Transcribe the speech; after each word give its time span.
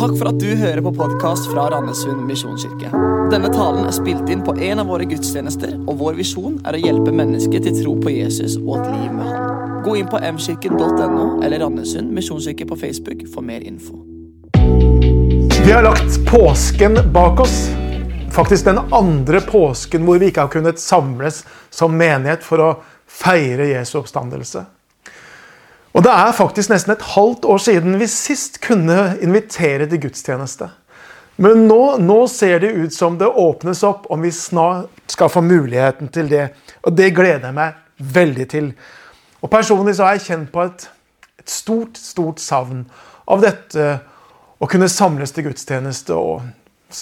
Takk 0.00 0.14
for 0.16 0.30
at 0.30 0.38
du 0.40 0.54
hører 0.56 0.80
på 0.80 0.94
podkast 0.96 1.50
fra 1.52 1.66
Randesund 1.68 2.22
misjonskirke. 2.24 2.88
Denne 3.28 3.50
talen 3.52 3.84
er 3.84 3.92
spilt 3.92 4.30
inn 4.32 4.40
på 4.40 4.54
en 4.56 4.80
av 4.80 4.88
våre 4.88 5.04
gudstjenester, 5.04 5.74
og 5.84 5.98
vår 6.00 6.16
visjon 6.16 6.54
er 6.64 6.78
å 6.78 6.80
hjelpe 6.80 7.12
mennesker 7.12 7.60
til 7.66 7.76
tro 7.82 7.92
på 8.00 8.14
Jesus 8.14 8.54
og 8.62 8.78
et 8.78 8.86
liv 8.94 9.10
med 9.12 9.28
Han. 9.28 9.60
Gå 9.84 9.98
inn 10.00 10.08
på 10.08 10.22
mkirken.no 10.24 11.26
eller 11.44 11.60
Randesund 11.60 12.16
misjonskirke 12.16 12.64
på 12.70 12.80
Facebook 12.80 13.26
for 13.34 13.44
mer 13.44 13.60
info. 13.60 14.00
Vi 15.66 15.68
har 15.68 15.84
lagt 15.84 16.16
påsken 16.32 16.96
bak 17.12 17.44
oss. 17.44 17.60
Faktisk 18.32 18.70
den 18.70 18.80
andre 18.96 19.44
påsken 19.44 20.08
hvor 20.08 20.16
vi 20.16 20.32
ikke 20.32 20.48
har 20.48 20.54
kunnet 20.56 20.80
samles 20.80 21.44
som 21.68 21.92
menighet 21.92 22.40
for 22.46 22.64
å 22.64 22.74
feire 23.04 23.68
Jesu 23.74 23.98
oppstandelse. 24.00 24.64
Og 25.90 26.04
det 26.06 26.12
er 26.12 26.36
faktisk 26.36 26.70
nesten 26.70 26.94
et 26.94 27.08
halvt 27.16 27.48
år 27.50 27.62
siden 27.64 27.98
vi 27.98 28.06
sist 28.10 28.60
kunne 28.62 29.16
invitere 29.22 29.88
til 29.90 30.04
gudstjeneste. 30.04 30.68
Men 31.40 31.64
nå, 31.66 31.96
nå, 32.04 32.18
ser 32.28 32.60
det 32.60 32.74
ut 32.76 32.94
som 32.94 33.16
det 33.18 33.26
åpnes 33.26 33.80
opp 33.88 34.06
om 34.12 34.20
vi 34.22 34.30
snart 34.34 34.92
skal 35.10 35.30
få 35.32 35.40
muligheten 35.40 36.10
til 36.12 36.28
det. 36.30 36.50
Og 36.84 36.92
det 36.94 37.14
gleder 37.16 37.48
jeg 37.48 37.56
meg 37.56 37.78
veldig 37.96 38.46
til. 38.52 38.72
Og 39.40 39.50
Personlig 39.50 39.96
så 39.96 40.06
har 40.06 40.18
jeg 40.18 40.26
kjent 40.28 40.50
på 40.52 40.66
et, 40.66 40.84
et 41.40 41.50
stort, 41.50 41.96
stort 41.96 42.42
savn 42.44 42.84
av 43.30 43.40
dette 43.40 43.86
å 44.60 44.68
kunne 44.68 44.90
samles 44.92 45.32
til 45.32 45.48
gudstjeneste 45.48 46.12
og 46.12 46.44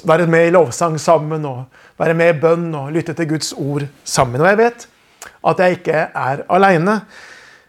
være 0.07 0.29
med 0.31 0.47
i 0.47 0.53
lovsang 0.55 1.01
sammen 1.03 1.47
og 1.49 1.65
være 1.99 2.15
med 2.15 2.31
i 2.31 2.39
bønn 2.39 2.69
og 2.79 2.93
lytte 2.95 3.17
til 3.19 3.33
Guds 3.33 3.51
ord 3.59 3.89
sammen. 4.05 4.41
Og 4.41 4.53
jeg 4.53 4.61
vet 4.61 4.87
at 5.51 5.65
jeg 5.65 5.81
ikke 5.81 6.05
er 6.15 6.45
aleine. 6.47 7.01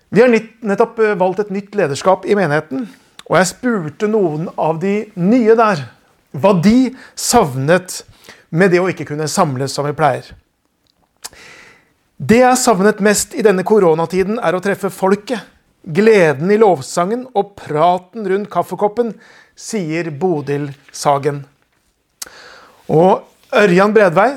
Vi 0.09 0.22
har 0.23 0.31
nettopp 0.66 0.99
eh, 0.99 1.16
valgt 1.18 1.45
et 1.45 1.54
nytt 1.54 1.76
lederskap 1.77 2.26
i 2.26 2.38
menigheten. 2.38 2.88
Og 3.30 3.38
jeg 3.38 3.52
spurte 3.52 4.09
noen 4.09 4.48
av 4.58 4.80
de 4.81 5.04
nye 5.22 5.55
der 5.58 5.86
hva 6.34 6.54
de 6.58 6.91
savnet 7.17 8.02
med 8.50 8.73
det 8.73 8.81
å 8.81 8.89
ikke 8.89 9.06
kunne 9.11 9.30
samles 9.30 9.73
som 9.73 9.86
vi 9.86 9.94
pleier. 9.97 10.31
Det 12.19 12.42
jeg 12.42 12.59
savnet 12.59 13.00
mest 13.06 13.36
i 13.38 13.45
denne 13.45 13.64
koronatiden, 13.64 14.42
er 14.44 14.58
å 14.58 14.61
treffe 14.64 14.92
folket. 14.92 15.45
Gleden 15.80 16.52
i 16.52 16.58
lovsangen 16.59 17.23
og 17.38 17.53
praten 17.58 18.25
rundt 18.28 18.50
kaffekoppen, 18.52 19.14
sier 19.56 20.09
Bodil 20.12 20.67
Sagen. 20.91 21.45
Og 22.91 23.23
Ørjan 23.56 23.94
Bredvei, 23.95 24.34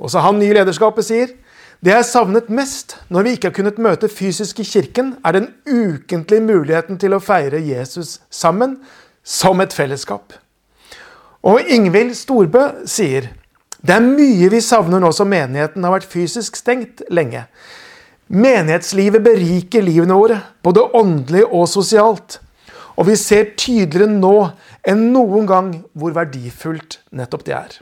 også 0.00 0.24
han 0.24 0.40
ny 0.40 0.48
i 0.50 0.56
lederskapet, 0.56 1.06
sier 1.06 1.36
det 1.84 1.92
jeg 1.92 2.06
savnet 2.08 2.48
mest 2.50 2.96
når 3.12 3.24
vi 3.24 3.32
ikke 3.36 3.50
har 3.50 3.54
kunnet 3.54 3.76
møte 3.78 4.10
fysisk 4.10 4.58
i 4.58 4.66
kirken, 4.66 5.12
er 5.22 5.36
den 5.36 5.48
ukentlige 5.62 6.42
muligheten 6.42 6.98
til 6.98 7.14
å 7.14 7.22
feire 7.22 7.60
Jesus 7.62 8.18
sammen, 8.30 8.80
som 9.22 9.60
et 9.60 9.74
fellesskap. 9.76 10.32
Og 11.46 11.68
Ingvild 11.70 12.16
Storbø 12.18 12.64
sier 12.88 13.28
det 13.78 13.94
er 13.94 14.02
mye 14.02 14.48
vi 14.50 14.58
savner 14.64 14.98
nå 14.98 15.12
som 15.14 15.30
menigheten 15.30 15.84
har 15.86 15.94
vært 15.94 16.10
fysisk 16.10 16.56
stengt 16.58 17.04
lenge. 17.14 17.44
Menighetslivet 18.28 19.22
beriker 19.22 19.84
livene 19.86 20.16
våre, 20.18 20.40
både 20.66 20.82
åndelig 20.98 21.44
og 21.46 21.68
sosialt. 21.70 22.40
Og 22.98 23.06
vi 23.06 23.14
ser 23.20 23.52
tydeligere 23.54 24.10
nå 24.10 24.48
enn 24.82 25.12
noen 25.14 25.46
gang 25.46 25.70
hvor 25.94 26.16
verdifullt 26.16 26.98
nettopp 27.14 27.46
det 27.46 27.54
er. 27.54 27.78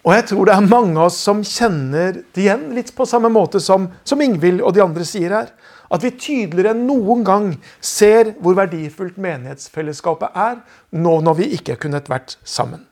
Og 0.00 0.14
jeg 0.16 0.26
tror 0.30 0.48
det 0.48 0.54
er 0.54 0.68
mange 0.68 0.96
av 0.96 1.10
oss 1.10 1.18
som 1.20 1.42
kjenner 1.44 2.22
det 2.32 2.44
igjen, 2.46 2.70
litt 2.72 2.94
på 2.96 3.04
samme 3.08 3.28
måte 3.32 3.60
som, 3.60 3.90
som 4.04 4.20
Ingvild 4.24 4.62
og 4.64 4.72
de 4.76 4.84
andre 4.84 5.04
sier 5.04 5.34
her. 5.36 5.50
At 5.92 6.04
vi 6.06 6.14
tydeligere 6.14 6.72
enn 6.72 6.86
noen 6.88 7.24
gang 7.26 7.48
ser 7.84 8.32
hvor 8.40 8.56
verdifullt 8.56 9.18
menighetsfellesskapet 9.20 10.38
er, 10.38 10.60
nå 10.96 11.18
når 11.26 11.40
vi 11.42 11.50
ikke 11.58 11.74
har 11.74 11.82
kunnet 11.82 12.08
vært 12.08 12.38
sammen. 12.46 12.86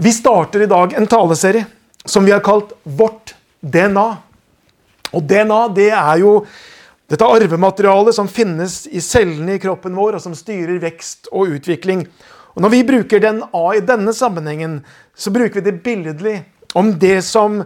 Vi 0.00 0.12
starter 0.14 0.64
i 0.64 0.70
dag 0.70 0.94
en 0.96 1.10
taleserie 1.10 1.66
som 2.06 2.24
vi 2.24 2.32
har 2.32 2.44
kalt 2.44 2.72
Vårt 2.84 3.34
DNA. 3.60 4.08
Og 5.10 5.24
DNA 5.26 5.62
det 5.76 5.90
er 5.90 6.20
jo 6.22 6.34
dette 7.10 7.26
arvematerialet 7.26 8.14
som 8.14 8.30
finnes 8.30 8.84
i 8.86 9.02
cellene 9.02 9.56
i 9.56 9.60
kroppen 9.60 9.96
vår, 9.98 10.16
og 10.16 10.22
som 10.22 10.36
styrer 10.38 10.78
vekst 10.78 11.26
og 11.34 11.56
utvikling. 11.56 12.04
Og 12.54 12.62
Når 12.62 12.72
vi 12.72 12.86
bruker 12.86 13.20
den 13.22 13.42
A 13.54 13.66
i 13.76 13.84
denne 13.84 14.12
sammenhengen, 14.16 14.80
så 15.14 15.30
bruker 15.30 15.60
vi 15.60 15.70
det 15.70 15.82
billedlig 15.84 16.40
om 16.74 16.92
det 16.98 17.20
som 17.26 17.60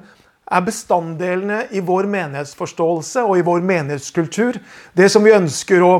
er 0.45 0.65
bestanddelene 0.65 1.65
i 1.72 1.81
vår 1.84 2.09
menighetsforståelse 2.12 3.25
og 3.25 3.39
i 3.39 3.47
vår 3.47 3.65
menighetskultur. 3.65 4.59
Det 4.93 5.09
som 5.12 5.25
vi 5.25 5.33
ønsker 5.33 5.83
å 5.83 5.95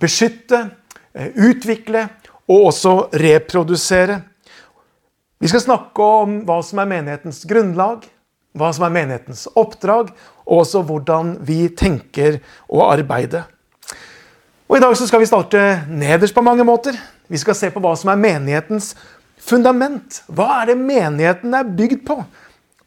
beskytte, 0.00 0.70
eh, 1.14 1.28
utvikle 1.36 2.08
og 2.48 2.70
også 2.72 3.10
reprodusere. 3.12 4.22
Vi 5.40 5.48
skal 5.48 5.60
snakke 5.60 6.02
om 6.02 6.40
hva 6.44 6.62
som 6.64 6.78
er 6.78 6.90
menighetens 6.90 7.44
grunnlag, 7.44 8.04
hva 8.56 8.72
som 8.74 8.84
er 8.84 8.90
menighetens 8.90 9.46
oppdrag, 9.56 10.10
og 10.46 10.64
også 10.64 10.82
hvordan 10.82 11.36
vi 11.46 11.68
tenker 11.68 12.40
å 12.68 12.90
arbeide. 12.90 13.44
Og 14.70 14.76
I 14.76 14.80
dag 14.80 14.92
så 14.94 15.06
skal 15.10 15.18
vi 15.18 15.26
starte 15.26 15.60
nederst 15.90 16.34
på 16.34 16.44
mange 16.46 16.62
måter. 16.64 16.94
Vi 17.28 17.38
skal 17.42 17.56
se 17.58 17.72
på 17.74 17.80
hva 17.82 17.90
som 17.98 18.12
er 18.12 18.20
menighetens 18.22 18.92
fundament. 19.42 20.20
Hva 20.30 20.60
er 20.60 20.68
det 20.68 20.76
menigheten 20.78 21.56
er 21.58 21.72
bygd 21.74 22.04
på? 22.06 22.20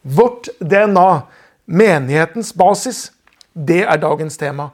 Vårt 0.04 0.48
DNA, 0.64 1.26
menighetens 1.68 2.54
basis, 2.56 3.10
det 3.52 3.82
er 3.84 4.00
dagens 4.00 4.40
tema. 4.40 4.70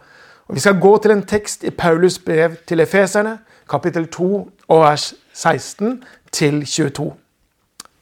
Og 0.46 0.56
Vi 0.56 0.62
skal 0.62 0.78
gå 0.78 0.92
til 1.02 1.12
en 1.16 1.24
tekst 1.26 1.66
i 1.66 1.72
Paulus 1.74 2.20
brev 2.20 2.60
til 2.70 2.80
efeserne, 2.86 3.40
kapittel 3.70 4.06
2 4.08 4.28
og 4.68 4.82
vers 4.84 5.14
16 5.34 6.04
til 6.32 6.62
22. 6.66 7.08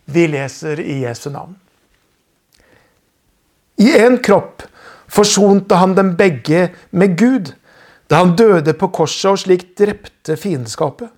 Vi 0.05 0.25
leser 0.27 0.81
i 0.83 1.05
Jesu 1.05 1.29
navn. 1.29 1.55
I 3.77 3.87
én 3.87 4.19
kropp 4.19 4.67
forsonte 5.07 5.79
han 5.79 5.95
dem 5.95 6.17
begge 6.17 6.73
med 6.91 7.15
Gud 7.17 7.53
da 8.07 8.21
han 8.23 8.35
døde 8.39 8.73
på 8.77 8.89
korset 8.95 9.31
og 9.31 9.41
slik 9.41 9.69
drepte 9.77 10.37
fiendskapet. 10.39 11.09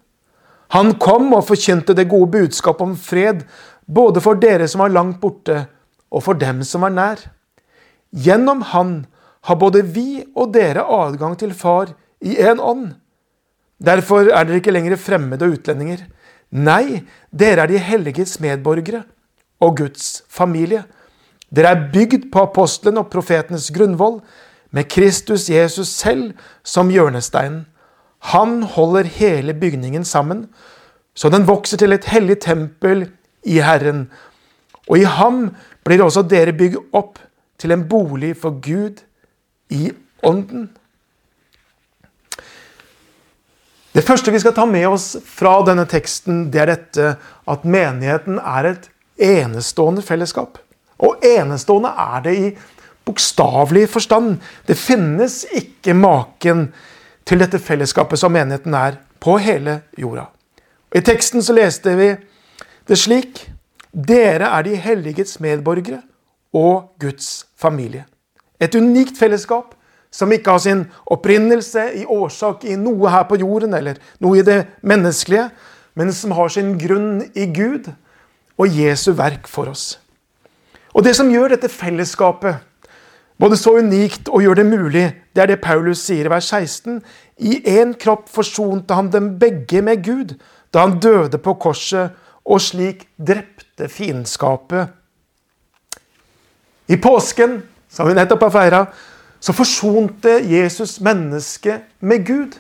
Han 0.74 0.96
kom 1.02 1.32
og 1.34 1.48
forkynte 1.48 1.96
det 1.98 2.10
gode 2.10 2.30
budskapet 2.34 2.86
om 2.86 2.96
fred, 2.98 3.44
både 3.86 4.22
for 4.22 4.38
dere 4.38 4.68
som 4.70 4.84
var 4.84 4.94
langt 4.94 5.18
borte, 5.22 5.64
og 6.10 6.26
for 6.26 6.38
dem 6.38 6.62
som 6.66 6.86
var 6.86 6.94
nær. 6.94 7.22
Gjennom 8.14 8.62
han 8.74 8.94
har 9.46 9.58
både 9.62 9.84
vi 9.86 10.24
og 10.36 10.54
dere 10.54 10.86
adgang 10.86 11.38
til 11.40 11.54
Far 11.58 11.94
i 12.22 12.36
én 12.38 12.62
ånd. 12.62 12.92
Derfor 13.80 14.28
er 14.28 14.46
dere 14.46 14.60
ikke 14.60 14.74
lenger 14.74 15.00
fremmede 15.00 15.46
og 15.46 15.58
utlendinger. 15.58 16.04
Nei, 16.52 17.06
dere 17.32 17.64
er 17.64 17.72
de 17.72 17.82
helliges 17.82 18.40
medborgere 18.42 19.06
og 19.62 19.78
Guds 19.78 20.24
familie. 20.30 20.84
Dere 21.50 21.74
er 21.74 21.88
bygd 21.94 22.30
på 22.34 22.44
apostelen 22.44 23.00
og 23.02 23.10
profetenes 23.14 23.70
grunnvoll, 23.74 24.20
med 24.72 24.90
Kristus 24.92 25.50
Jesus 25.50 25.88
selv 25.88 26.34
som 26.64 26.92
hjørnesteinen. 26.94 27.66
Han 28.20 28.64
holder 28.64 29.04
hele 29.04 29.54
bygningen 29.54 30.06
sammen, 30.06 30.48
så 31.16 31.30
den 31.30 31.48
vokser 31.48 31.78
til 31.78 31.96
et 31.96 32.06
hellig 32.12 32.40
tempel 32.44 33.08
i 33.44 33.62
Herren. 33.64 34.10
Og 34.90 35.00
i 35.00 35.08
ham 35.08 35.50
blir 35.86 36.04
også 36.04 36.26
dere 36.28 36.54
bygd 36.54 36.94
opp 36.94 37.20
til 37.60 37.72
en 37.72 37.88
bolig 37.90 38.36
for 38.38 38.60
Gud 38.64 39.02
i 39.70 39.92
ånden. 40.24 40.70
Det 43.94 44.06
første 44.06 44.32
vi 44.32 44.40
skal 44.40 44.54
ta 44.54 44.68
med 44.70 44.86
oss 44.88 45.16
fra 45.26 45.58
denne 45.66 45.88
teksten, 45.90 46.50
det 46.54 46.62
er 46.62 46.70
dette 46.76 47.14
at 47.50 47.64
menigheten 47.66 48.38
er 48.38 48.70
et 48.70 48.90
enestående 49.20 50.04
fellesskap. 50.06 50.60
Og 51.00 51.24
enestående 51.26 51.90
er 51.90 52.22
det 52.24 52.36
i 52.38 52.52
bokstavelig 53.06 53.88
forstand. 53.90 54.40
Det 54.68 54.78
finnes 54.78 55.44
ikke 55.56 55.94
maken 55.94 56.70
til 57.26 57.42
dette 57.42 57.62
fellesskapet 57.62 58.20
som 58.20 58.34
menigheten 58.34 58.74
er 58.74 59.00
på 59.22 59.38
hele 59.42 59.82
jorda. 59.98 60.30
I 60.96 61.02
teksten 61.06 61.44
så 61.46 61.54
leste 61.54 61.96
vi 62.00 62.14
det 62.90 62.98
slik 62.98 63.46
Dere 63.90 64.52
er 64.54 64.66
de 64.68 64.76
helligets 64.78 65.40
medborgere 65.42 66.04
og 66.54 66.92
Guds 67.02 67.48
familie. 67.58 68.04
Et 68.62 68.76
unikt 68.76 69.18
fellesskap 69.18 69.74
som 70.14 70.32
ikke 70.34 70.54
har 70.54 70.62
sin 70.62 70.84
opprinnelse 71.10 71.88
i 72.02 72.06
årsak 72.06 72.66
i 72.70 72.78
noe 72.78 73.10
her 73.10 73.26
på 73.30 73.40
jorden 73.42 73.74
eller 73.78 73.98
noe 74.22 74.38
i 74.38 74.46
det 74.46 74.60
menneskelige, 74.82 75.48
men 75.98 76.14
som 76.14 76.34
har 76.38 76.54
sin 76.54 76.76
grunn 76.82 77.24
i 77.34 77.48
Gud 77.54 77.90
og 78.60 78.78
Jesu 78.78 79.12
verk 79.18 79.50
for 79.50 79.70
oss. 79.72 79.98
Og 80.94 81.04
Det 81.06 81.16
som 81.16 81.30
gjør 81.32 81.54
dette 81.54 81.70
fellesskapet 81.70 82.62
både 83.40 83.58
så 83.58 83.78
unikt 83.80 84.30
og 84.30 84.44
gjør 84.44 84.60
det 84.60 84.66
mulig, 84.68 85.06
det 85.36 85.44
er 85.44 85.52
det 85.54 85.62
Paulus 85.64 86.04
sier 86.04 86.28
i 86.28 86.32
vers 86.32 86.50
16. 86.52 87.00
I 87.40 87.62
én 87.80 87.96
kropp 88.00 88.28
forsonte 88.32 88.98
han 88.98 89.12
dem 89.14 89.38
begge 89.40 89.82
med 89.86 90.04
Gud 90.04 90.36
da 90.74 90.86
han 90.86 91.00
døde 91.02 91.40
på 91.42 91.56
korset 91.62 92.18
og 92.46 92.62
slik 92.62 93.08
drepte 93.18 93.88
fiendskapet. 93.90 94.90
I 96.90 96.98
påsken, 96.98 97.62
som 97.90 98.10
vi 98.10 98.16
nettopp 98.18 98.48
har 98.48 98.54
feira, 98.54 98.86
så 99.40 99.54
forsonte 99.56 100.40
Jesus 100.50 100.98
mennesket 101.00 101.86
med 102.00 102.26
Gud. 102.28 102.58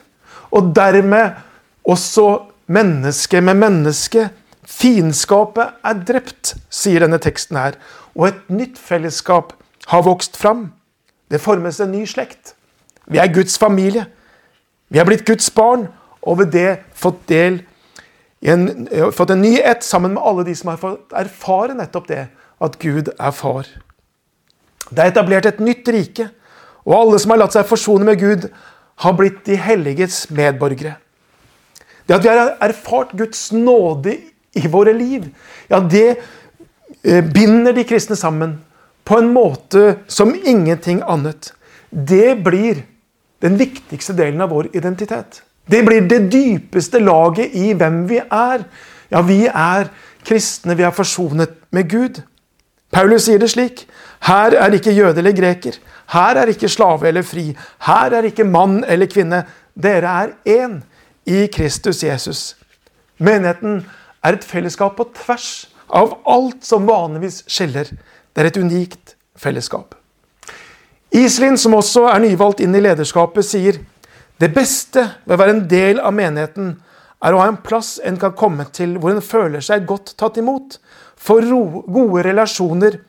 Og 0.51 0.71
dermed 0.75 1.35
også 1.83 2.45
menneske 2.67 3.41
med 3.41 3.57
menneske. 3.57 4.29
Fiendskapet 4.69 5.81
er 5.83 6.03
drept, 6.05 6.55
sier 6.69 7.03
denne 7.03 7.19
teksten 7.21 7.57
her. 7.57 7.77
Og 8.15 8.29
et 8.29 8.53
nytt 8.53 8.77
fellesskap 8.77 9.53
har 9.89 10.05
vokst 10.05 10.37
fram. 10.37 10.69
Det 11.31 11.41
formes 11.41 11.79
en 11.79 11.91
ny 11.91 12.05
slekt. 12.09 12.53
Vi 13.09 13.17
er 13.17 13.33
Guds 13.33 13.57
familie. 13.57 14.05
Vi 14.89 15.01
er 15.01 15.05
blitt 15.05 15.25
Guds 15.25 15.49
barn, 15.53 15.87
og 16.21 16.39
ved 16.41 16.53
det 16.53 16.69
fått 16.97 17.21
del 17.29 17.61
en, 18.41 18.87
fått 19.13 19.33
en 19.33 19.41
ny 19.41 19.57
ett 19.59 19.83
sammen 19.83 20.13
med 20.15 20.23
alle 20.23 20.45
de 20.47 20.55
som 20.55 20.71
har 20.71 20.79
fått 20.81 21.13
erfare 21.17 21.75
nettopp 21.77 22.07
det, 22.09 22.27
at 22.59 22.77
Gud 22.79 23.11
er 23.17 23.33
far. 23.35 23.67
Det 24.89 25.03
er 25.03 25.11
etablert 25.11 25.49
et 25.49 25.61
nytt 25.63 25.89
rike, 25.91 26.29
og 26.85 26.95
alle 26.95 27.19
som 27.21 27.33
har 27.33 27.41
latt 27.41 27.57
seg 27.57 27.67
forsone 27.69 28.07
med 28.07 28.21
Gud, 28.21 28.47
har 28.99 29.15
blitt 29.15 29.43
de 29.47 29.55
helliges 29.59 30.25
medborgere. 30.35 30.97
Det 32.07 32.17
at 32.17 32.23
vi 32.25 32.31
har 32.31 32.55
erfart 32.65 33.13
Guds 33.17 33.51
nåde 33.53 34.17
i 34.57 34.67
våre 34.67 34.93
liv, 34.97 35.29
ja, 35.69 35.79
det 35.79 36.07
eh, 37.03 37.23
binder 37.23 37.75
de 37.75 37.85
kristne 37.87 38.17
sammen 38.19 38.57
på 39.09 39.17
en 39.17 39.31
måte 39.33 39.95
som 40.07 40.35
ingenting 40.45 41.01
annet. 41.01 41.53
Det 41.89 42.43
blir 42.45 42.83
den 43.41 43.55
viktigste 43.57 44.13
delen 44.13 44.41
av 44.41 44.51
vår 44.53 44.69
identitet. 44.77 45.41
Det 45.65 45.81
blir 45.85 46.05
det 46.05 46.27
dypeste 46.29 47.01
laget 47.01 47.55
i 47.57 47.71
hvem 47.73 48.03
vi 48.09 48.19
er. 48.21 48.65
Ja, 49.09 49.21
vi 49.25 49.47
er 49.47 49.89
kristne, 50.25 50.75
vi 50.77 50.85
er 50.85 50.93
forsonet 50.93 51.55
med 51.73 51.89
Gud. 51.89 52.21
Paulus 52.93 53.25
sier 53.25 53.41
det 53.41 53.49
slik. 53.49 53.87
Her 54.25 54.53
er 54.57 54.77
ikke 54.77 54.93
jøde 54.93 55.23
eller 55.23 55.33
greker. 55.33 55.79
Her 56.13 56.41
er 56.41 56.53
ikke 56.53 56.69
slave 56.69 57.09
eller 57.09 57.25
fri. 57.25 57.47
Her 57.85 58.13
er 58.17 58.29
ikke 58.29 58.45
mann 58.45 58.83
eller 58.85 59.09
kvinne. 59.09 59.43
Dere 59.73 60.13
er 60.21 60.35
én 60.45 60.79
i 61.25 61.47
Kristus 61.53 62.03
Jesus. 62.03 62.55
Menigheten 63.17 63.81
er 64.23 64.37
et 64.37 64.45
fellesskap 64.45 64.97
på 64.97 65.09
tvers 65.17 65.69
av 65.89 66.17
alt 66.29 66.65
som 66.65 66.85
vanligvis 66.89 67.43
skiller. 67.49 67.89
Det 68.33 68.43
er 68.43 68.49
et 68.49 68.59
unikt 68.59 69.15
fellesskap. 69.39 69.95
Iselin, 71.15 71.57
som 71.57 71.73
også 71.73 72.05
er 72.11 72.21
nyvalgt 72.21 72.61
inn 72.61 72.75
i 72.77 72.83
lederskapet, 72.83 73.45
sier 73.45 73.79
det 74.39 74.51
beste 74.55 75.01
ved 75.25 75.35
å 75.35 75.39
være 75.41 75.55
en 75.57 75.65
del 75.71 75.99
av 75.99 76.13
menigheten 76.15 76.75
er 77.19 77.35
å 77.35 77.41
ha 77.41 77.49
en 77.51 77.59
plass 77.59 77.97
en 78.05 78.19
kan 78.19 78.35
komme 78.37 78.67
til 78.75 78.95
hvor 78.99 79.11
en 79.11 79.23
føler 79.23 79.63
seg 79.63 79.87
godt 79.89 80.13
tatt 80.19 80.37
imot, 80.39 80.77
få 81.19 81.41
gode 81.43 82.23
relasjoner 82.23 83.01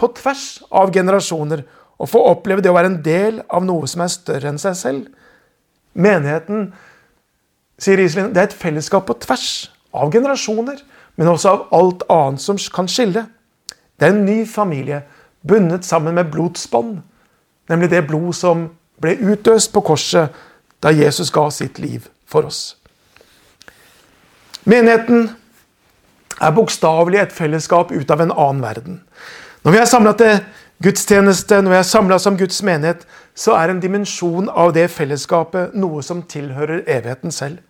på 0.00 0.08
tvers 0.18 0.46
av 0.74 0.90
generasjoner 0.94 1.62
og 2.02 2.10
få 2.10 2.22
oppleve 2.32 2.64
det 2.64 2.72
å 2.72 2.74
være 2.74 2.90
en 2.90 3.02
del 3.04 3.38
av 3.46 3.62
noe 3.62 3.86
som 3.90 4.02
er 4.02 4.10
større 4.10 4.50
enn 4.50 4.58
seg 4.58 4.74
selv. 4.78 5.04
Menigheten 5.94 6.72
sier 7.78 8.00
Iselin, 8.02 8.32
det 8.34 8.40
er 8.40 8.48
et 8.50 8.58
fellesskap 8.58 9.06
på 9.06 9.18
tvers 9.22 9.70
av 9.94 10.10
generasjoner, 10.10 10.80
men 11.20 11.30
også 11.30 11.52
av 11.52 11.62
alt 11.76 12.02
annet 12.10 12.42
som 12.42 12.58
kan 12.74 12.90
skille. 12.90 13.26
Det 14.02 14.08
er 14.08 14.16
en 14.16 14.24
ny 14.26 14.40
familie 14.50 15.04
bundet 15.46 15.84
sammen 15.86 16.16
med 16.18 16.32
blodsbånd, 16.32 16.96
nemlig 17.70 17.90
det 17.90 18.00
blod 18.08 18.32
som 18.34 18.64
ble 18.98 19.12
utøst 19.14 19.70
på 19.70 19.82
korset 19.86 20.34
da 20.82 20.90
Jesus 20.90 21.30
ga 21.30 21.44
sitt 21.54 21.78
liv 21.78 22.08
for 22.26 22.48
oss. 22.48 22.74
Menigheten 24.66 25.28
er 26.42 26.54
bokstavelig 26.56 27.20
et 27.20 27.36
fellesskap 27.36 27.94
ut 27.94 28.10
av 28.10 28.24
en 28.24 28.34
annen 28.34 28.62
verden. 28.66 28.98
Når 29.62 29.76
vi 29.76 29.78
er 29.78 29.86
samla 29.86 30.16
til 30.18 30.40
gudstjeneste, 30.82 31.60
når 31.62 31.70
vi 31.70 31.78
er 31.78 31.86
samla 31.86 32.18
som 32.18 32.38
Guds 32.38 32.58
menighet, 32.66 33.06
så 33.38 33.54
er 33.54 33.70
en 33.70 33.82
dimensjon 33.84 34.50
av 34.50 34.74
det 34.74 34.88
fellesskapet 34.90 35.78
noe 35.78 36.02
som 36.02 36.24
tilhører 36.26 36.82
evigheten 36.90 37.30
selv. 37.30 37.62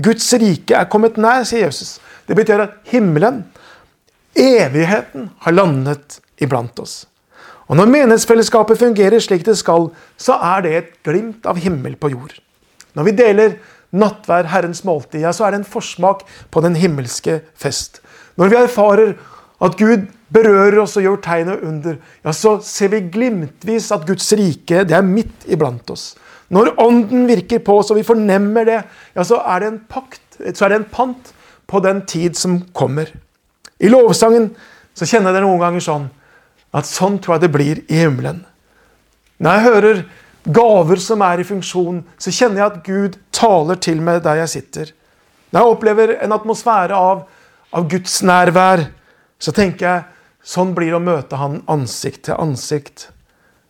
Guds 0.00 0.32
rike 0.40 0.80
er 0.80 0.88
kommet 0.88 1.20
nær, 1.20 1.44
sier 1.44 1.66
Jesus. 1.66 1.98
Det 2.24 2.40
betyr 2.40 2.64
at 2.64 2.80
himmelen, 2.88 3.44
evigheten, 4.34 5.30
har 5.38 5.54
landet 5.54 6.20
iblant 6.42 6.78
oss. 6.82 7.04
Og 7.68 7.78
Når 7.78 7.88
menighetsfellesskapet 7.88 8.78
fungerer 8.78 9.22
slik 9.22 9.44
det 9.46 9.56
skal, 9.56 9.88
så 10.20 10.36
er 10.36 10.64
det 10.64 10.72
et 10.76 10.90
glimt 11.06 11.46
av 11.48 11.60
himmel 11.62 11.96
på 11.96 12.10
jord. 12.12 12.34
Når 12.94 13.08
vi 13.08 13.14
deler 13.18 13.54
nattvær, 13.94 14.50
Herrens 14.50 14.82
måltid, 14.84 15.22
ja, 15.24 15.32
så 15.32 15.46
er 15.46 15.54
det 15.54 15.62
en 15.62 15.70
forsmak 15.70 16.24
på 16.52 16.62
den 16.64 16.76
himmelske 16.78 17.40
fest. 17.58 18.02
Når 18.36 18.52
vi 18.52 18.60
erfarer 18.60 19.14
at 19.64 19.78
Gud 19.78 20.08
berører 20.34 20.80
oss 20.82 20.96
og 20.98 21.06
gjør 21.06 21.20
tegn 21.24 21.52
og 21.54 21.64
under, 21.64 21.96
ja, 22.24 22.34
så 22.34 22.58
ser 22.64 22.92
vi 22.92 23.04
glimtvis 23.14 23.90
at 23.94 24.06
Guds 24.08 24.28
rike 24.36 24.82
det 24.84 24.96
er 24.98 25.06
midt 25.06 25.46
iblant 25.46 25.90
oss. 25.94 26.12
Når 26.52 26.74
Ånden 26.82 27.28
virker 27.30 27.62
på 27.64 27.78
oss 27.80 27.92
og 27.94 27.98
vi 27.98 28.06
fornemmer 28.06 28.66
det, 28.68 28.80
ja, 29.14 29.24
så 29.24 29.40
er 29.40 29.62
det 29.62 29.70
en 29.70 29.82
pakt, 29.88 30.40
så 30.52 30.66
er 30.66 30.74
det 30.74 30.82
en 30.82 30.90
pant 30.92 31.32
på 31.70 31.80
den 31.84 32.02
tid 32.10 32.36
som 32.36 32.60
kommer. 32.76 33.08
I 33.82 33.90
lovsangen 33.90 34.50
så 34.94 35.06
kjenner 35.08 35.32
jeg 35.32 35.40
det 35.40 35.46
noen 35.46 35.62
ganger 35.62 35.84
sånn 35.84 36.10
at 36.74 36.88
sånn 36.90 37.20
tror 37.22 37.36
jeg 37.36 37.44
det 37.44 37.54
blir 37.54 37.80
i 37.86 38.00
himmelen. 38.02 38.42
Når 39.38 39.56
jeg 39.56 39.64
hører 39.68 40.00
gaver 40.44 41.00
som 41.02 41.22
er 41.24 41.40
i 41.40 41.46
funksjon, 41.46 42.02
så 42.18 42.32
kjenner 42.34 42.60
jeg 42.60 42.66
at 42.66 42.80
Gud 42.86 43.18
taler 43.34 43.78
til 43.82 44.02
meg 44.04 44.22
der 44.24 44.42
jeg 44.42 44.52
sitter. 44.56 44.90
Når 45.54 45.60
jeg 45.60 45.76
opplever 45.76 46.14
en 46.18 46.34
atmosfære 46.34 46.98
av, 46.98 47.24
av 47.74 47.86
Guds 47.90 48.20
nærvær, 48.26 48.88
så 49.38 49.54
tenker 49.54 49.86
jeg 49.86 50.04
sånn 50.44 50.74
blir 50.76 50.92
det 50.92 50.98
å 50.98 51.04
møte 51.04 51.38
Han 51.40 51.62
ansikt 51.70 52.26
til 52.28 52.38
ansikt. 52.38 53.08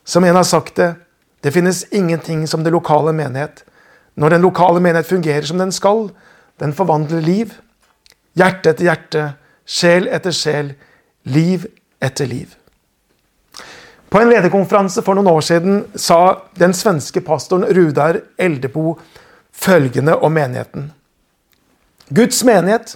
Som 0.05 0.25
en 0.25 0.37
har 0.37 0.49
sagt 0.49 0.77
det, 0.81 0.95
det 1.45 1.53
finnes 1.53 1.85
ingenting 1.93 2.47
som 2.49 2.65
det 2.65 2.73
lokale 2.73 3.12
menighet. 3.12 3.62
Når 4.17 4.37
den 4.37 4.45
lokale 4.47 4.81
menighet 4.81 5.11
fungerer 5.11 5.47
som 5.49 5.61
den 5.61 5.73
skal, 5.73 6.09
den 6.61 6.73
forvandler 6.73 7.21
liv. 7.25 7.53
Hjerte 8.39 8.73
etter 8.73 8.89
hjerte, 8.89 9.25
sjel 9.66 10.08
etter 10.12 10.34
sjel, 10.34 10.75
liv 11.25 11.66
etter 12.02 12.28
liv. 12.28 12.55
På 14.08 14.20
en 14.20 14.31
lederkonferanse 14.31 15.02
for 15.02 15.19
noen 15.19 15.32
år 15.32 15.43
siden 15.43 15.81
sa 15.99 16.37
den 16.61 16.75
svenske 16.76 17.22
pastoren 17.25 17.66
Rudar 17.75 18.20
Eldebo 18.38 18.99
følgende 19.50 20.14
om 20.22 20.37
menigheten. 20.37 20.93
Guds 22.14 22.44
menighet 22.46 22.94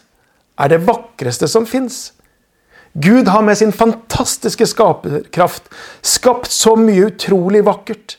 er 0.58 0.70
det 0.70 0.84
vakreste 0.86 1.48
som 1.50 1.66
fins. 1.66 2.12
Gud 2.92 3.28
har 3.28 3.42
med 3.42 3.58
sin 3.58 3.72
fantastiske 3.72 4.66
skaperkraft 4.66 5.68
skapt 6.02 6.52
så 6.52 6.74
mye 6.78 7.08
utrolig 7.10 7.64
vakkert. 7.66 8.16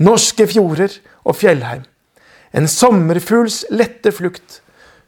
Norske 0.00 0.46
fjorder 0.48 0.96
og 1.24 1.36
fjellheim. 1.36 1.84
En 2.56 2.68
sommerfugls 2.68 3.64
lette 3.70 4.12
flukt. 4.12 4.60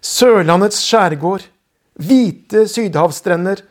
Sørlandets 0.02 0.80
skjærgård. 0.84 1.48
Hvite 2.00 2.66
sydhavsstrender. 2.70 3.64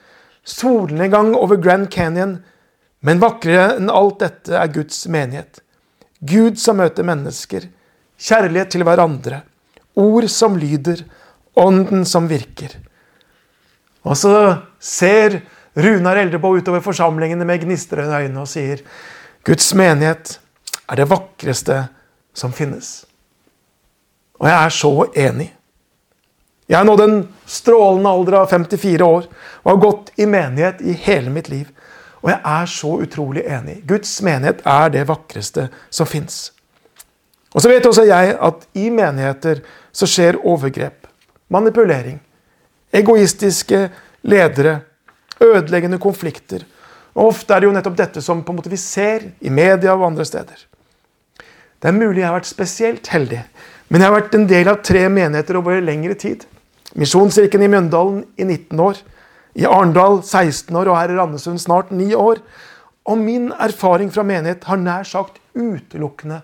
Solnedgang 0.44 1.36
over 1.38 1.60
Grand 1.62 1.90
Canyon 1.94 2.40
men 3.02 3.22
vakrere 3.22 3.78
enn 3.80 3.90
alt 3.90 4.20
dette 4.22 4.58
er 4.58 4.74
Guds 4.74 5.04
menighet. 5.10 5.62
Gud 6.22 6.60
som 6.62 6.78
møter 6.78 7.06
mennesker. 7.06 7.66
Kjærlighet 8.22 8.70
til 8.76 8.86
hverandre. 8.86 9.42
Ord 9.98 10.28
som 10.30 10.58
lyder. 10.62 11.02
Ånden 11.58 12.06
som 12.06 12.30
virker. 12.30 12.78
Og 14.06 14.16
så 14.18 14.34
ser 14.80 15.42
Runar 15.78 16.20
Eldrebo 16.22 16.54
utover 16.58 16.84
forsamlingene 16.84 17.46
med 17.48 17.64
gnistrende 17.64 18.22
øyne 18.22 18.42
og 18.44 18.50
sier 18.50 18.82
Guds 19.48 19.70
menighet 19.78 20.36
er 20.90 21.00
det 21.00 21.08
vakreste 21.10 21.78
som 22.38 22.54
finnes. 22.54 23.02
Og 24.42 24.50
jeg 24.50 24.58
er 24.58 24.74
så 24.76 24.92
enig. 25.26 25.48
Jeg 26.72 26.80
er 26.80 26.88
nå 26.88 26.94
en 27.04 27.18
strålende 27.50 28.12
alder 28.16 28.38
av 28.40 28.52
54 28.54 29.04
år 29.04 29.26
og 29.28 29.68
har 29.68 29.80
gått 29.84 30.12
i 30.16 30.28
menighet 30.30 30.80
i 30.88 30.96
hele 31.04 31.34
mitt 31.34 31.50
liv. 31.52 31.68
Og 32.22 32.30
jeg 32.32 32.40
er 32.48 32.70
så 32.70 32.92
utrolig 33.04 33.44
enig. 33.44 33.82
Guds 33.90 34.14
menighet 34.24 34.62
er 34.64 34.94
det 34.94 35.04
vakreste 35.10 35.68
som 35.92 36.08
fins. 36.08 36.54
Og 37.52 37.60
så 37.60 37.72
vet 37.72 37.88
også 37.90 38.06
jeg 38.08 38.36
at 38.40 38.64
i 38.80 38.88
menigheter 38.94 39.60
så 39.92 40.08
skjer 40.08 40.40
overgrep, 40.48 41.10
manipulering, 41.52 42.22
egoistiske 42.96 43.90
ledere, 44.32 44.78
ødeleggende 45.44 46.00
konflikter. 46.00 46.64
Og 47.18 47.34
Ofte 47.34 47.52
er 47.52 47.60
det 47.60 47.68
jo 47.68 47.76
nettopp 47.76 48.00
dette 48.00 48.24
som 48.24 48.46
på 48.46 48.54
en 48.54 48.62
måte 48.62 48.72
vi 48.72 48.80
ser 48.80 49.28
i 49.44 49.52
media 49.52 49.98
og 49.98 50.08
andre 50.08 50.24
steder. 50.30 50.64
Det 51.82 51.90
er 51.90 51.98
mulig 51.98 52.22
jeg 52.22 52.30
har 52.30 52.38
vært 52.38 52.48
spesielt 52.48 53.12
heldig, 53.12 53.42
men 53.90 54.00
jeg 54.00 54.08
har 54.08 54.16
vært 54.22 54.38
en 54.38 54.48
del 54.48 54.72
av 54.72 54.80
tre 54.86 55.04
menigheter 55.12 55.60
over 55.60 55.82
lengre 55.84 56.16
tid. 56.16 56.46
Misjonskirken 57.00 57.64
i 57.64 57.70
Mjøndalen 57.72 58.24
i 58.38 58.44
19 58.44 58.80
år. 58.84 59.00
I 59.56 59.68
Arendal 59.68 60.22
16 60.24 60.76
år 60.76 60.92
og 60.92 60.98
her 61.00 61.14
i 61.14 61.18
Randesund 61.18 61.60
snart 61.64 61.92
9 61.92 62.14
år. 62.16 62.42
Og 63.08 63.18
min 63.18 63.52
erfaring 63.52 64.12
fra 64.14 64.24
menighet 64.28 64.68
har 64.68 64.80
nær 64.80 65.08
sagt 65.08 65.40
utelukkende 65.56 66.42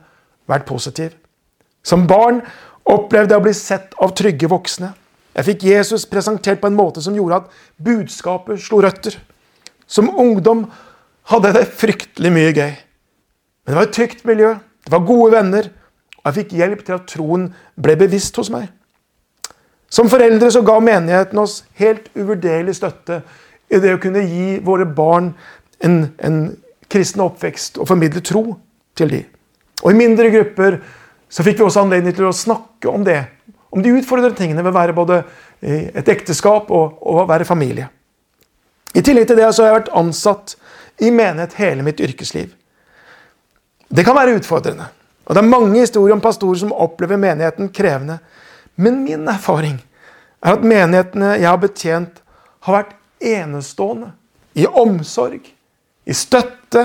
vært 0.47 0.67
positiv. 0.67 1.13
Som 1.83 2.07
barn 2.07 2.41
opplevde 2.87 3.35
jeg 3.35 3.41
å 3.41 3.45
bli 3.45 3.55
sett 3.55 3.95
av 4.01 4.15
trygge 4.17 4.49
voksne. 4.51 4.93
Jeg 5.37 5.45
fikk 5.51 5.67
Jesus 5.69 6.07
presentert 6.09 6.61
på 6.61 6.69
en 6.71 6.77
måte 6.77 7.03
som 7.03 7.15
gjorde 7.15 7.43
at 7.43 7.57
budskapet 7.83 8.61
slo 8.63 8.81
røtter. 8.81 9.19
Som 9.87 10.09
ungdom 10.09 10.65
hadde 11.29 11.51
jeg 11.51 11.57
det 11.59 11.77
fryktelig 11.77 12.31
mye 12.33 12.55
gøy. 12.55 12.71
Men 12.73 13.73
det 13.73 13.77
var 13.77 13.89
et 13.89 13.95
trygt 13.99 14.23
miljø, 14.25 14.55
det 14.87 14.93
var 14.93 15.03
gode 15.05 15.33
venner, 15.35 15.69
og 16.17 16.29
jeg 16.29 16.37
fikk 16.39 16.55
hjelp 16.57 16.83
til 16.87 16.95
at 16.95 17.07
troen 17.11 17.49
ble 17.75 17.97
bevisst 17.99 18.39
hos 18.39 18.49
meg. 18.51 18.71
Som 19.89 20.09
foreldre 20.11 20.51
så 20.51 20.61
ga 20.67 20.79
menigheten 20.83 21.39
oss 21.39 21.61
helt 21.79 22.09
uvurderlig 22.15 22.75
støtte 22.75 23.21
i 23.71 23.79
det 23.83 23.93
å 23.95 24.01
kunne 24.03 24.23
gi 24.27 24.57
våre 24.63 24.85
barn 24.85 25.31
en, 25.83 25.97
en 26.17 26.39
kristen 26.91 27.23
oppvekst 27.23 27.79
og 27.79 27.87
formidle 27.89 28.23
tro 28.25 28.43
til 28.97 29.11
dem. 29.11 29.25
Og 29.83 29.91
I 29.93 29.99
mindre 29.99 30.31
grupper 30.33 30.79
så 31.29 31.43
fikk 31.45 31.59
vi 31.59 31.67
også 31.67 31.83
anledning 31.83 32.15
til 32.15 32.27
å 32.29 32.35
snakke 32.35 32.89
om 32.91 33.03
det. 33.07 33.19
Om 33.71 33.83
de 33.83 33.93
utfordrende 33.99 34.37
tingene 34.39 34.63
ved 34.63 34.71
å 34.71 34.79
være 34.79 34.95
både 34.95 35.21
et 35.61 36.09
ekteskap 36.11 36.71
og, 36.71 36.99
og 37.03 37.23
å 37.23 37.27
være 37.29 37.47
familie. 37.47 37.89
I 38.95 39.03
tillegg 39.03 39.27
til 39.29 39.39
det 39.39 39.49
så 39.53 39.63
har 39.63 39.71
jeg 39.71 39.79
vært 39.81 39.95
ansatt 39.99 40.55
i 41.03 41.11
menighet 41.13 41.57
hele 41.59 41.85
mitt 41.85 41.99
yrkesliv. 42.01 42.53
Det 43.87 44.03
kan 44.07 44.17
være 44.17 44.37
utfordrende. 44.39 44.87
Og 45.27 45.35
Det 45.35 45.43
er 45.43 45.49
mange 45.49 45.79
historier 45.79 46.15
om 46.15 46.23
pastorer 46.23 46.59
som 46.61 46.71
opplever 46.73 47.19
menigheten 47.19 47.69
krevende. 47.75 48.17
Men 48.77 49.03
min 49.03 49.27
erfaring 49.27 49.79
er 50.45 50.53
at 50.53 50.65
menighetene 50.65 51.33
jeg 51.41 51.49
har 51.49 51.59
betjent, 51.61 52.21
har 52.65 52.79
vært 52.79 52.95
enestående 53.23 54.11
i 54.57 54.67
omsorg, 54.67 55.41
i 56.05 56.13
støtte 56.13 56.83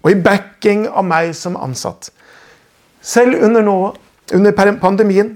og 0.00 0.10
i 0.10 0.18
backing 0.20 0.86
av 0.88 1.04
meg 1.04 1.34
som 1.36 1.58
ansatt. 1.60 2.10
Selv 3.00 3.36
under, 3.44 3.64
nå, 3.64 3.76
under 4.34 4.76
pandemien, 4.80 5.34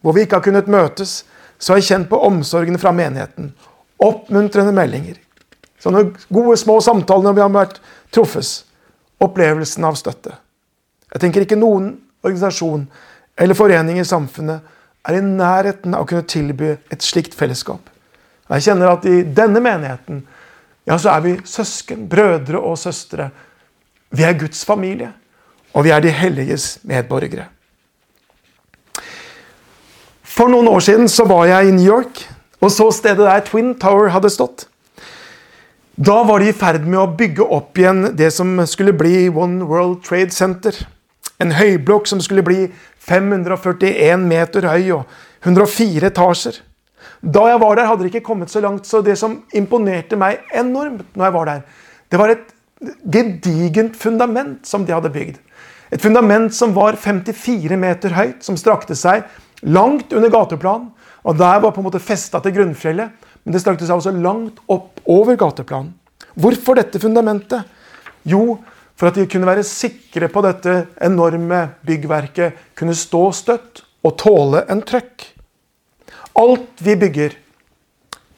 hvor 0.00 0.16
vi 0.16 0.26
ikke 0.26 0.38
har 0.38 0.44
kunnet 0.44 0.70
møtes, 0.70 1.22
så 1.58 1.72
har 1.72 1.80
jeg 1.80 1.88
kjent 1.92 2.10
på 2.10 2.20
omsorgen 2.26 2.78
fra 2.80 2.92
menigheten. 2.96 3.52
Oppmuntrende 4.02 4.74
meldinger. 4.74 5.16
Sånne 5.82 6.08
gode, 6.28 6.56
små 6.58 6.80
samtaler 6.82 7.28
når 7.28 7.36
vi 7.36 7.44
har 7.44 7.52
vært 7.54 7.80
truffes. 8.14 8.52
Opplevelsen 9.22 9.86
av 9.86 9.96
støtte. 9.98 10.34
Jeg 11.12 11.22
tenker 11.22 11.44
ikke 11.44 11.58
noen 11.60 11.94
organisasjon 12.24 12.86
eller 13.38 13.58
forening 13.58 14.00
i 14.00 14.06
samfunnet 14.06 14.64
er 15.08 15.18
i 15.18 15.24
nærheten 15.24 15.96
av 15.96 16.04
å 16.04 16.08
kunne 16.10 16.26
tilby 16.28 16.74
et 16.92 17.02
slikt 17.02 17.34
fellesskap. 17.38 17.88
Jeg 18.52 18.66
kjenner 18.68 18.92
at 18.92 19.06
i 19.08 19.22
denne 19.24 19.62
menigheten 19.64 20.22
ja, 20.86 20.98
så 20.98 21.14
er 21.14 21.24
vi 21.24 21.32
søsken, 21.46 22.08
brødre 22.10 22.58
og 22.58 22.76
søstre. 22.78 23.30
Vi 24.12 24.26
er 24.26 24.38
Guds 24.38 24.64
familie, 24.66 25.12
og 25.72 25.86
vi 25.86 25.92
er 25.94 26.02
de 26.02 26.12
helliges 26.12 26.76
medborgere. 26.86 27.46
For 30.22 30.50
noen 30.50 30.68
år 30.72 30.82
siden 30.84 31.10
så 31.12 31.26
var 31.28 31.46
jeg 31.50 31.68
i 31.68 31.74
New 31.76 31.86
York 31.86 32.24
og 32.62 32.70
så 32.70 32.90
stedet 32.94 33.26
der 33.26 33.42
Twin 33.46 33.74
Tower 33.78 34.12
hadde 34.14 34.30
stått. 34.30 34.68
Da 35.98 36.22
var 36.24 36.40
de 36.40 36.48
i 36.48 36.56
ferd 36.56 36.86
med 36.86 37.00
å 37.00 37.10
bygge 37.18 37.44
opp 37.44 37.78
igjen 37.78 38.14
det 38.16 38.30
som 38.32 38.54
skulle 38.70 38.94
bli 38.96 39.26
One 39.28 39.66
World 39.68 40.04
Trade 40.06 40.32
Center. 40.32 40.76
En 41.42 41.52
høyblokk 41.58 42.06
som 42.08 42.22
skulle 42.22 42.44
bli 42.46 42.60
541 43.02 44.26
meter 44.28 44.68
høy 44.70 44.92
og 44.98 45.16
104 45.42 46.10
etasjer. 46.12 46.60
Da 47.22 47.46
jeg 47.50 47.60
var 47.62 47.78
der, 47.78 47.88
hadde 47.90 48.04
det 48.04 48.12
ikke 48.12 48.26
kommet 48.30 48.50
så 48.50 48.62
langt, 48.62 48.86
så 48.86 49.02
det 49.02 49.16
som 49.18 49.40
imponerte 49.54 50.18
meg 50.18 50.42
enormt 50.54 51.16
når 51.16 51.26
jeg 51.28 51.34
var 51.36 51.50
der, 51.50 51.62
det 52.10 52.20
var 52.20 52.34
et 52.34 52.52
gedigent 53.14 53.96
fundament 53.98 54.66
som 54.66 54.86
de 54.86 54.94
hadde 54.94 55.12
bygd. 55.14 55.38
Et 55.92 56.02
fundament 56.02 56.54
som 56.54 56.72
var 56.74 56.96
54 56.96 57.76
meter 57.78 58.14
høyt, 58.16 58.40
som 58.44 58.56
strakte 58.58 58.96
seg 58.98 59.26
langt 59.62 60.14
under 60.16 60.32
gateplan. 60.32 60.88
Og 61.22 61.38
der 61.38 61.60
var 61.62 61.70
på 61.70 61.82
en 61.82 61.86
måte 61.86 62.02
festa 62.02 62.40
til 62.42 62.54
grunnfjellet, 62.56 63.12
men 63.44 63.54
det 63.54 63.60
strakte 63.62 63.86
seg 63.86 64.00
også 64.00 64.14
langt 64.16 64.58
opp 64.72 65.02
over 65.10 65.38
gateplanen. 65.38 65.92
Hvorfor 66.34 66.78
dette 66.78 67.00
fundamentet? 67.02 67.66
Jo, 68.26 68.56
for 69.02 69.10
at 69.10 69.16
de 69.18 69.24
kunne 69.26 69.48
være 69.48 69.64
sikre 69.66 70.28
på 70.30 70.44
dette 70.44 70.72
enorme 71.02 71.64
byggverket 71.82 72.60
kunne 72.78 72.94
stå 72.94 73.22
støtt 73.34 73.80
og 74.06 74.12
tåle 74.22 74.60
en 74.70 74.78
trøkk. 74.86 75.24
Alt 76.38 76.84
vi 76.86 76.94
bygger, 77.00 77.32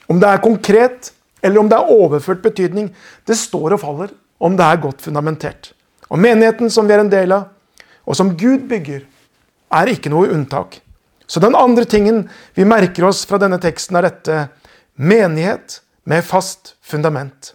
om 0.08 0.22
det 0.22 0.30
er 0.30 0.40
konkret 0.40 1.10
eller 1.44 1.60
om 1.60 1.68
det 1.68 1.76
er 1.76 1.92
overført 1.92 2.40
betydning, 2.40 2.88
det 3.28 3.36
står 3.36 3.76
og 3.76 3.82
faller 3.82 4.14
om 4.40 4.56
det 4.56 4.64
er 4.64 4.80
godt 4.80 5.04
fundamentert. 5.04 5.74
Og 6.08 6.22
menigheten 6.24 6.72
som 6.72 6.88
vi 6.88 6.96
er 6.96 7.02
en 7.04 7.12
del 7.12 7.34
av, 7.36 7.50
og 8.08 8.16
som 8.16 8.32
Gud 8.32 8.64
bygger, 8.70 9.02
er 9.68 9.92
ikke 9.92 10.14
noe 10.14 10.30
unntak. 10.32 10.78
Så 11.28 11.44
den 11.44 11.60
andre 11.60 11.84
tingen 11.84 12.22
vi 12.56 12.64
merker 12.64 13.10
oss 13.10 13.20
fra 13.28 13.36
denne 13.42 13.60
teksten, 13.60 14.00
er 14.00 14.08
dette 14.08 14.40
menighet 14.96 15.82
med 16.08 16.24
fast 16.24 16.72
fundament. 16.80 17.52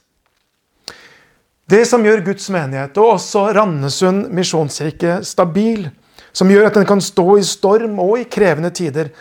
Det 1.69 1.83
som 1.85 2.01
gjør 2.05 2.23
Guds 2.25 2.47
menighet, 2.49 2.97
og 2.97 3.15
også 3.19 3.49
Randesund 3.53 4.29
misjonskirke, 4.33 5.19
stabil, 5.27 5.85
som 6.33 6.49
gjør 6.49 6.69
at 6.69 6.79
den 6.79 6.88
kan 6.89 7.01
stå 7.03 7.25
i 7.38 7.45
storm 7.45 7.99
og 8.01 8.15
i 8.21 8.25
krevende 8.31 8.71
tider, 8.73 9.11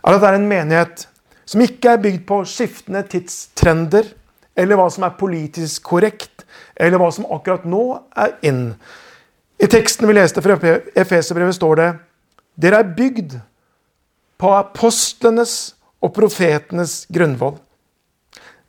er 0.00 0.14
at 0.14 0.22
det 0.22 0.30
er 0.30 0.38
en 0.38 0.48
menighet 0.48 1.04
som 1.48 1.64
ikke 1.64 1.92
er 1.92 2.00
bygd 2.00 2.24
på 2.28 2.40
skiftende 2.48 3.02
tidstrender, 3.12 4.08
eller 4.56 4.80
hva 4.80 4.88
som 4.92 5.04
er 5.04 5.18
politisk 5.20 5.84
korrekt, 5.90 6.46
eller 6.76 7.00
hva 7.00 7.10
som 7.12 7.28
akkurat 7.34 7.68
nå 7.68 7.84
er 8.16 8.36
inn. 8.46 8.72
I 9.60 9.68
teksten 9.68 10.08
vi 10.08 10.16
leste 10.16 10.42
fra 10.44 10.56
Efeserbrevet, 10.96 11.56
står 11.58 11.80
det 11.80 11.88
dere 12.58 12.80
er 12.82 12.92
bygd 12.96 13.36
på 14.38 14.50
apostlenes 14.54 15.74
og 16.02 16.14
profetenes 16.16 17.02
grunnvoll. 17.12 17.58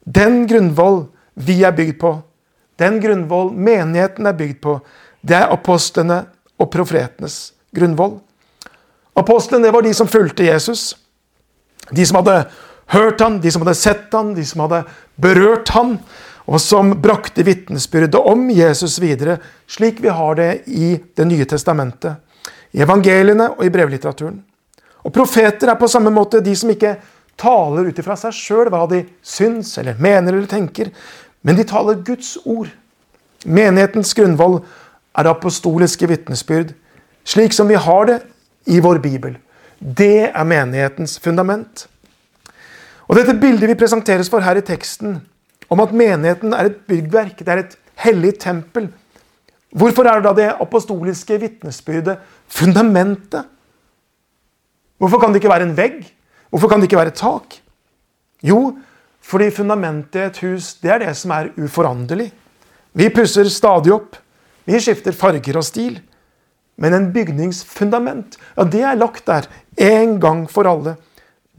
Den 0.04 0.44
grunnvoll 0.50 1.06
vi 1.40 1.62
er 1.64 1.74
bygd 1.78 2.00
på, 2.02 2.18
den 2.80 3.00
grunnvoll 3.04 3.52
menigheten 3.54 4.28
er 4.30 4.38
bygd 4.40 4.62
på, 4.64 4.80
det 5.22 5.36
er 5.36 5.52
apostlene 5.54 6.24
og 6.60 6.72
profetenes 6.72 7.52
grunnvoll. 7.76 8.18
Apostlene 9.20 9.72
var 9.72 9.84
de 9.84 9.94
som 9.94 10.08
fulgte 10.08 10.48
Jesus. 10.48 10.94
De 11.92 12.06
som 12.06 12.22
hadde 12.22 12.46
hørt 12.94 13.22
han, 13.22 13.40
de 13.44 13.52
som 13.52 13.66
hadde 13.66 13.78
sett 13.78 14.16
han, 14.16 14.34
de 14.36 14.46
som 14.48 14.64
hadde 14.66 14.84
berørt 15.20 15.72
han 15.76 15.98
og 16.50 16.58
som 16.62 16.96
brakte 17.02 17.44
vitnesbyrdet 17.46 18.18
om 18.18 18.48
Jesus 18.50 18.98
videre, 19.02 19.38
slik 19.70 20.00
vi 20.02 20.10
har 20.10 20.36
det 20.40 20.52
i 20.66 20.98
Det 21.16 21.26
nye 21.28 21.46
testamentet, 21.46 22.16
i 22.72 22.82
evangeliene 22.82 23.52
og 23.58 23.66
i 23.66 23.70
brevlitteraturen. 23.70 24.40
Og 25.06 25.14
Profeter 25.14 25.70
er 25.70 25.78
på 25.80 25.88
samme 25.88 26.10
måte 26.10 26.42
de 26.42 26.56
som 26.56 26.72
ikke 26.74 26.96
taler 27.40 27.88
ut 27.88 28.00
ifra 28.02 28.18
seg 28.20 28.36
sjøl 28.36 28.70
hva 28.72 28.84
de 28.90 29.04
syns 29.22 29.78
eller 29.80 30.00
mener 30.02 30.34
eller 30.34 30.50
tenker, 30.50 30.90
men 31.44 31.58
de 31.58 31.66
taler 31.68 32.02
Guds 32.06 32.38
ord. 32.46 32.70
Menighetens 33.46 34.14
grunnvoll 34.18 34.60
er 35.18 35.30
apostoliske 35.32 36.08
vitnesbyrd, 36.10 36.74
slik 37.24 37.56
som 37.56 37.70
vi 37.70 37.80
har 37.80 38.10
det 38.10 38.20
i 38.68 38.80
vår 38.84 39.00
bibel. 39.04 39.38
Det 39.80 40.30
er 40.30 40.48
menighetens 40.48 41.20
fundament. 41.24 41.88
Og 43.08 43.16
Dette 43.18 43.34
bildet 43.42 43.72
vi 43.72 43.78
presenteres 43.80 44.30
for 44.30 44.44
her 44.44 44.60
i 44.60 44.66
teksten, 44.66 45.22
om 45.70 45.80
at 45.82 45.94
menigheten 45.94 46.54
er 46.54 46.70
et 46.70 46.82
byggverk, 46.90 47.40
det 47.40 47.54
er 47.54 47.64
et 47.64 47.78
hellig 48.04 48.36
tempel. 48.42 48.90
Hvorfor 49.70 50.08
er 50.10 50.20
det 50.20 50.26
da 50.26 50.34
det 50.38 50.50
apostoliske 50.62 51.40
vitnesbyrdet 51.40 52.18
fundamentet? 52.48 53.46
Hvorfor 54.98 55.20
kan 55.22 55.30
det 55.30 55.42
ikke 55.42 55.54
være 55.54 55.70
en 55.70 55.78
vegg? 55.78 56.00
Hvorfor 56.50 56.68
kan 56.68 56.82
det 56.82 56.90
ikke 56.90 56.98
være 56.98 57.14
et 57.14 57.22
tak? 57.22 57.60
Jo, 58.44 58.78
fordi 59.30 59.52
fundamentet 59.54 60.18
i 60.18 60.26
et 60.26 60.42
hus 60.46 60.74
det 60.82 60.94
er 60.94 61.04
det 61.04 61.14
som 61.18 61.34
er 61.36 61.52
uforanderlig. 61.60 62.32
Vi 62.98 63.10
pusser 63.14 63.50
stadig 63.54 63.94
opp. 63.94 64.18
Vi 64.66 64.80
skifter 64.82 65.14
farger 65.16 65.60
og 65.60 65.66
stil. 65.68 66.00
Men 66.80 66.96
en 66.96 67.10
bygningsfundament, 67.14 68.38
ja, 68.56 68.64
det 68.64 68.82
er 68.88 68.98
lagt 68.98 69.26
der 69.28 69.50
en 69.84 70.16
gang 70.22 70.46
for 70.50 70.68
alle. 70.70 70.96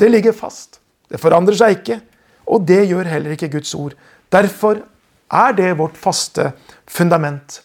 Det 0.00 0.08
ligger 0.10 0.32
fast. 0.32 0.80
Det 1.10 1.20
forandrer 1.20 1.58
seg 1.58 1.78
ikke. 1.78 2.00
Og 2.50 2.64
det 2.66 2.86
gjør 2.88 3.10
heller 3.10 3.36
ikke 3.36 3.50
Guds 3.52 3.74
ord. 3.76 3.94
Derfor 4.32 4.80
er 5.30 5.52
det 5.54 5.74
vårt 5.78 5.98
faste 6.00 6.50
fundament. 6.88 7.60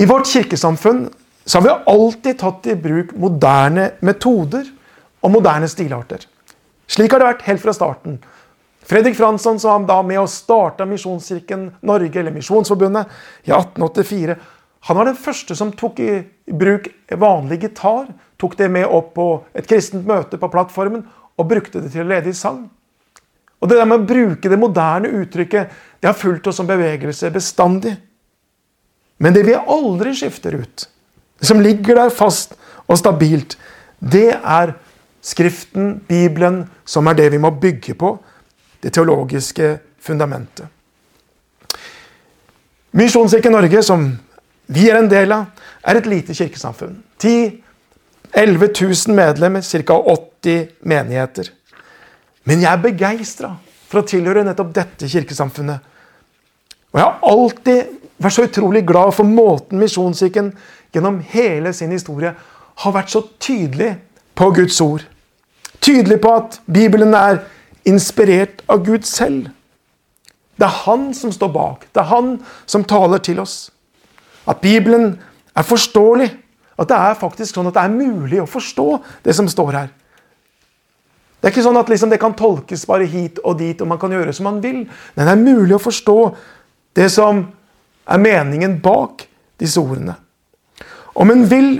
I 0.00 0.06
vårt 0.08 0.30
kirkesamfunn 0.30 1.08
så 1.44 1.58
har 1.58 1.66
vi 1.66 1.92
alltid 1.92 2.38
tatt 2.40 2.68
i 2.70 2.76
bruk 2.78 3.12
moderne 3.18 3.90
metoder 4.06 4.68
og 5.20 5.34
moderne 5.34 5.68
stilarter. 5.68 6.22
Slik 6.90 7.12
har 7.14 7.22
det 7.22 7.28
vært 7.28 7.46
helt 7.46 7.62
fra 7.62 7.74
starten. 7.74 8.18
Fredrik 8.90 9.14
Fransson 9.14 9.60
som 9.62 9.84
var 9.86 10.02
med 10.02 10.18
og 10.18 10.30
starta 10.32 10.86
Misjonskirken 10.88 11.68
Norge, 11.86 12.16
eller 12.18 12.34
Misjonsforbundet, 12.34 13.06
i 13.46 13.52
1884. 13.54 14.34
Han 14.88 14.96
var 14.96 15.06
den 15.06 15.20
første 15.20 15.54
som 15.54 15.70
tok 15.76 16.00
i 16.02 16.10
bruk 16.50 16.88
vanlig 17.20 17.60
gitar, 17.62 18.08
tok 18.40 18.56
det 18.58 18.70
med 18.72 18.88
opp 18.88 19.12
på 19.14 19.28
et 19.54 19.68
kristent 19.70 20.08
møte 20.08 20.40
på 20.40 20.50
plattformen 20.50 21.04
og 21.38 21.48
brukte 21.48 21.82
det 21.84 21.92
til 21.92 22.02
å 22.02 22.10
lede 22.10 22.32
i 22.32 22.36
sang. 22.36 22.64
Og 23.60 23.68
Det 23.68 23.76
der 23.76 23.86
med 23.86 24.00
å 24.00 24.08
bruke 24.08 24.48
det 24.48 24.58
moderne 24.58 25.12
uttrykket 25.20 25.74
det 26.00 26.08
har 26.08 26.16
fulgt 26.16 26.48
oss 26.48 26.56
som 26.56 26.66
bevegelse 26.66 27.30
bestandig. 27.30 27.92
Men 29.20 29.36
det 29.36 29.44
vi 29.44 29.54
aldri 29.54 30.14
skifter 30.16 30.56
ut, 30.56 30.86
det 31.38 31.46
som 31.46 31.60
ligger 31.60 32.00
der 32.00 32.10
fast 32.10 32.56
og 32.88 32.96
stabilt, 32.98 33.58
det 34.00 34.32
er 34.32 34.72
Skriften, 35.22 36.00
Bibelen, 36.08 36.64
som 36.84 37.06
er 37.06 37.18
det 37.18 37.30
vi 37.32 37.38
må 37.38 37.50
bygge 37.50 37.94
på. 37.94 38.14
Det 38.82 38.92
teologiske 38.92 39.78
fundamentet. 40.00 40.66
Misjonskirken 42.96 43.52
Norge, 43.52 43.82
som 43.82 44.06
vi 44.66 44.88
er 44.88 44.98
en 44.98 45.10
del 45.10 45.32
av, 45.32 45.50
er 45.84 46.00
et 46.00 46.08
lite 46.08 46.34
kirkesamfunn. 46.34 46.96
10 47.20 47.60
11 48.32 48.68
000 48.80 49.14
medlemmer, 49.14 49.60
ca. 49.60 49.94
80 49.94 50.68
menigheter. 50.82 51.50
Men 52.44 52.62
jeg 52.62 52.72
er 52.72 52.82
begeistra 52.82 53.54
for 53.90 54.00
å 54.00 54.06
tilhøre 54.06 54.44
nettopp 54.46 54.70
dette 54.74 55.08
kirkesamfunnet. 55.10 55.80
Og 56.90 56.98
jeg 56.98 57.06
har 57.06 57.18
alltid 57.26 57.96
vært 58.20 58.36
så 58.36 58.46
utrolig 58.46 58.84
glad 58.86 59.12
for 59.16 59.26
måten 59.26 59.80
Misjonskirken 59.82 60.52
gjennom 60.94 61.20
hele 61.32 61.72
sin 61.74 61.92
historie 61.94 62.32
har 62.80 62.94
vært 62.94 63.12
så 63.12 63.22
tydelig 63.42 63.92
på 64.34 64.50
Guds 64.56 64.80
ord. 64.80 65.06
Tydelig 65.80 66.20
på 66.20 66.34
at 66.36 66.60
Bibelen 66.66 67.14
er 67.14 67.42
inspirert 67.88 68.62
av 68.68 68.84
Gud 68.84 69.06
selv. 69.08 69.48
Det 70.60 70.66
er 70.68 70.82
han 70.84 71.14
som 71.16 71.32
står 71.32 71.52
bak. 71.54 71.86
Det 71.94 72.02
er 72.02 72.10
han 72.10 72.34
som 72.66 72.84
taler 72.84 73.22
til 73.24 73.40
oss. 73.40 73.70
At 74.48 74.60
Bibelen 74.60 75.14
er 75.56 75.64
forståelig. 75.64 76.28
At 76.80 76.88
det 76.88 76.96
er 76.96 77.16
faktisk 77.20 77.56
sånn 77.56 77.68
at 77.70 77.76
det 77.76 77.84
er 77.84 77.96
mulig 77.96 78.42
å 78.42 78.48
forstå 78.48 78.86
det 79.24 79.34
som 79.36 79.48
står 79.48 79.72
her. 79.76 79.88
Det 81.40 81.48
er 81.48 81.54
ikke 81.54 81.64
sånn 81.64 81.80
at 81.80 81.88
liksom 81.88 82.10
det 82.12 82.20
kan 82.20 82.36
tolkes 82.36 82.84
bare 82.88 83.08
hit 83.08 83.38
og 83.40 83.56
dit, 83.60 83.80
og 83.80 83.88
man 83.88 84.00
kan 84.00 84.12
gjøre 84.12 84.32
som 84.36 84.44
man 84.48 84.60
vil. 84.60 84.82
Men 85.16 85.24
det 85.24 85.32
er 85.32 85.40
mulig 85.40 85.76
å 85.76 85.80
forstå 85.80 86.16
det 87.00 87.08
som 87.12 87.46
er 88.04 88.20
meningen 88.20 88.76
bak 88.84 89.24
disse 89.60 89.80
ordene. 89.80 90.18
Om 91.16 91.32
en, 91.32 91.46
vil, 91.48 91.70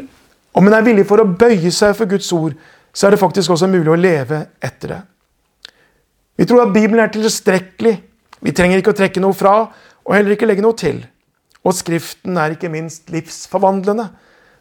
om 0.52 0.66
en 0.66 0.74
er 0.74 0.86
villig 0.86 1.06
for 1.06 1.22
å 1.22 1.28
bøye 1.28 1.70
seg 1.74 1.94
for 1.98 2.10
Guds 2.10 2.30
ord, 2.34 2.56
så 2.92 3.06
er 3.06 3.14
det 3.14 3.22
faktisk 3.22 3.52
også 3.54 3.68
mulig 3.70 3.92
å 3.92 3.98
leve 3.98 4.42
etter 4.62 4.94
det. 4.94 5.00
Vi 6.40 6.46
tror 6.48 6.64
at 6.64 6.74
Bibelen 6.74 7.02
er 7.04 7.12
tilstrekkelig. 7.12 7.94
Vi 8.40 8.54
trenger 8.56 8.80
ikke 8.80 8.94
å 8.94 8.98
trekke 8.98 9.22
noe 9.22 9.36
fra, 9.36 9.54
og 10.04 10.14
heller 10.16 10.34
ikke 10.34 10.48
legge 10.48 10.64
noe 10.64 10.76
til. 10.78 11.02
Og 11.60 11.76
Skriften 11.76 12.38
er 12.40 12.54
ikke 12.54 12.70
minst 12.72 13.12
livsforvandlende. 13.12 14.08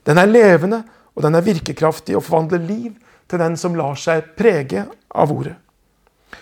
Den 0.06 0.20
er 0.20 0.30
levende, 0.30 0.84
og 1.16 1.24
den 1.24 1.38
er 1.40 1.46
virkekraftig 1.46 2.18
og 2.20 2.26
forvandler 2.28 2.62
liv 2.68 2.92
til 3.30 3.42
den 3.42 3.56
som 3.58 3.78
lar 3.78 3.98
seg 4.00 4.34
prege 4.38 4.86
av 5.10 5.32
ordet. 5.32 5.56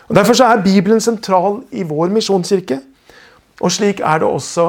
Og 0.09 0.15
Derfor 0.15 0.41
er 0.43 0.63
Bibelen 0.63 1.01
sentral 1.03 1.61
i 1.71 1.85
vår 1.87 2.11
misjonskirke, 2.15 2.81
og 3.61 3.71
slik 3.71 4.01
er 4.03 4.19
det 4.21 4.27
også 4.27 4.67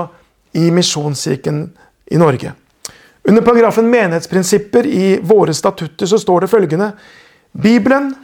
i 0.56 0.70
Misjonskirken 0.72 1.64
i 2.10 2.16
Norge. 2.20 2.54
Under 3.28 3.42
paragrafen 3.42 3.90
'Menighetsprinsipper' 3.90 4.86
i 4.86 5.20
våre 5.22 5.54
statutter 5.54 6.06
så 6.06 6.18
står 6.18 6.40
det 6.40 6.48
følgende 6.48 6.92
Bibelen 7.52 8.14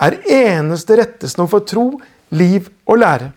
er 0.00 0.16
eneste 0.26 0.96
rettesnor 0.98 1.46
for 1.46 1.62
tro, 1.62 2.00
liv 2.34 2.66
og 2.86 2.98
lære. 2.98 3.28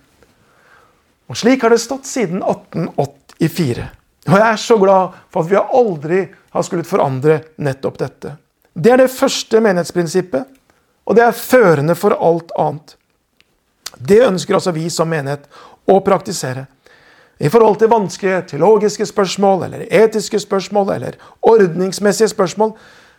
Og 1.29 1.37
Slik 1.37 1.61
har 1.61 1.69
det 1.69 1.81
stått 1.81 2.09
siden 2.09 2.41
1884. 2.41 3.85
Og 4.27 4.33
jeg 4.39 4.47
er 4.47 4.57
så 4.57 4.77
glad 4.81 5.21
for 5.29 5.43
at 5.43 5.51
vi 5.51 5.61
aldri 5.61 6.19
har 6.53 6.65
skullet 6.65 6.89
forandre 6.89 7.39
nettopp 7.57 7.99
dette. 8.01 8.35
Det 8.73 8.91
er 8.91 9.03
det 9.03 9.13
første 9.13 9.61
menighetsprinsippet, 9.61 10.45
og 11.05 11.15
det 11.15 11.27
er 11.27 11.37
førende 11.37 11.95
for 11.99 12.17
alt 12.17 12.53
annet. 12.57 12.95
Det 13.99 14.23
ønsker 14.25 14.57
altså 14.57 14.73
vi 14.73 14.89
som 14.89 15.13
menighet 15.13 15.45
å 15.85 15.99
praktisere. 16.01 16.65
I 17.39 17.49
forhold 17.49 17.79
til 17.81 17.89
vanskelige 17.91 18.41
teologiske 18.53 19.05
spørsmål 19.09 19.63
eller 19.67 19.85
etiske 19.89 20.39
spørsmål 20.39 20.93
eller 20.95 21.17
ordningsmessige 21.41 22.27
spørsmål, 22.27 22.75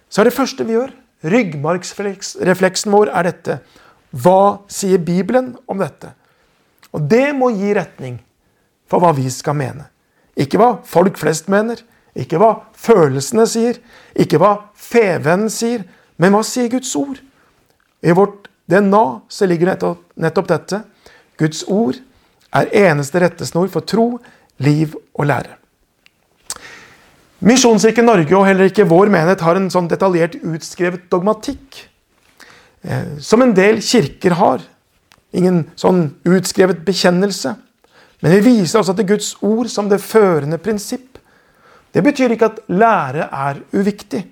så 0.08 0.20
er 0.20 0.28
det 0.28 0.36
første 0.36 0.66
vi 0.66 0.76
gjør, 0.76 0.92
ryggmargsrefleksen 1.24 2.92
vår, 2.92 3.10
er 3.10 3.26
dette. 3.30 3.58
Hva 4.14 4.60
sier 4.70 5.02
Bibelen 5.02 5.54
om 5.66 5.80
dette? 5.82 6.12
Og 6.94 7.02
det 7.10 7.34
må 7.34 7.50
gi 7.56 7.74
retning 7.74 8.20
for 8.86 9.02
hva 9.02 9.10
vi 9.16 9.26
skal 9.32 9.56
mene. 9.58 9.88
Ikke 10.38 10.58
hva 10.60 10.76
folk 10.86 11.18
flest 11.18 11.50
mener, 11.50 11.80
ikke 12.14 12.38
hva 12.38 12.52
følelsene 12.78 13.46
sier, 13.50 13.80
ikke 14.14 14.38
hva 14.38 14.54
fevennen 14.78 15.50
sier, 15.50 15.82
men 16.18 16.34
hva 16.34 16.44
sier 16.46 16.70
Guds 16.70 16.94
ord? 16.98 17.18
I 18.04 18.14
vårt 18.14 18.48
DNA 18.70 19.04
så 19.28 19.48
ligger 19.50 19.72
nettopp, 19.72 20.02
nettopp 20.14 20.50
dette. 20.50 20.82
Guds 21.40 21.64
ord 21.66 21.98
er 22.54 22.70
eneste 22.86 23.20
rettesnor 23.22 23.68
for 23.72 23.86
tro, 23.86 24.18
liv 24.62 24.94
og 25.14 25.28
lære. 25.28 25.56
Misjonskirken 27.44 28.06
Norge 28.08 28.36
og 28.38 28.46
heller 28.46 28.70
ikke 28.70 28.86
vår 28.88 29.10
menighet 29.12 29.42
har 29.44 29.58
en 29.58 29.68
sånn 29.72 29.90
detaljert 29.90 30.38
utskrevet 30.40 31.10
dogmatikk 31.12 31.82
eh, 32.86 33.18
som 33.20 33.42
en 33.44 33.52
del 33.56 33.82
kirker 33.84 34.38
har. 34.38 34.62
Ingen 35.34 35.64
sånn 35.76 36.06
utskrevet 36.24 36.84
bekjennelse. 36.86 37.56
Men 38.22 38.36
vi 38.38 38.44
viser 38.46 38.80
altså 38.80 38.94
til 38.96 39.10
Guds 39.10 39.34
ord 39.44 39.68
som 39.68 39.90
det 39.90 40.00
førende 40.00 40.56
prinsipp. 40.62 41.18
Det 41.92 42.02
betyr 42.06 42.32
ikke 42.32 42.48
at 42.48 42.62
lære 42.70 43.26
er 43.28 43.60
uviktig. 43.74 44.22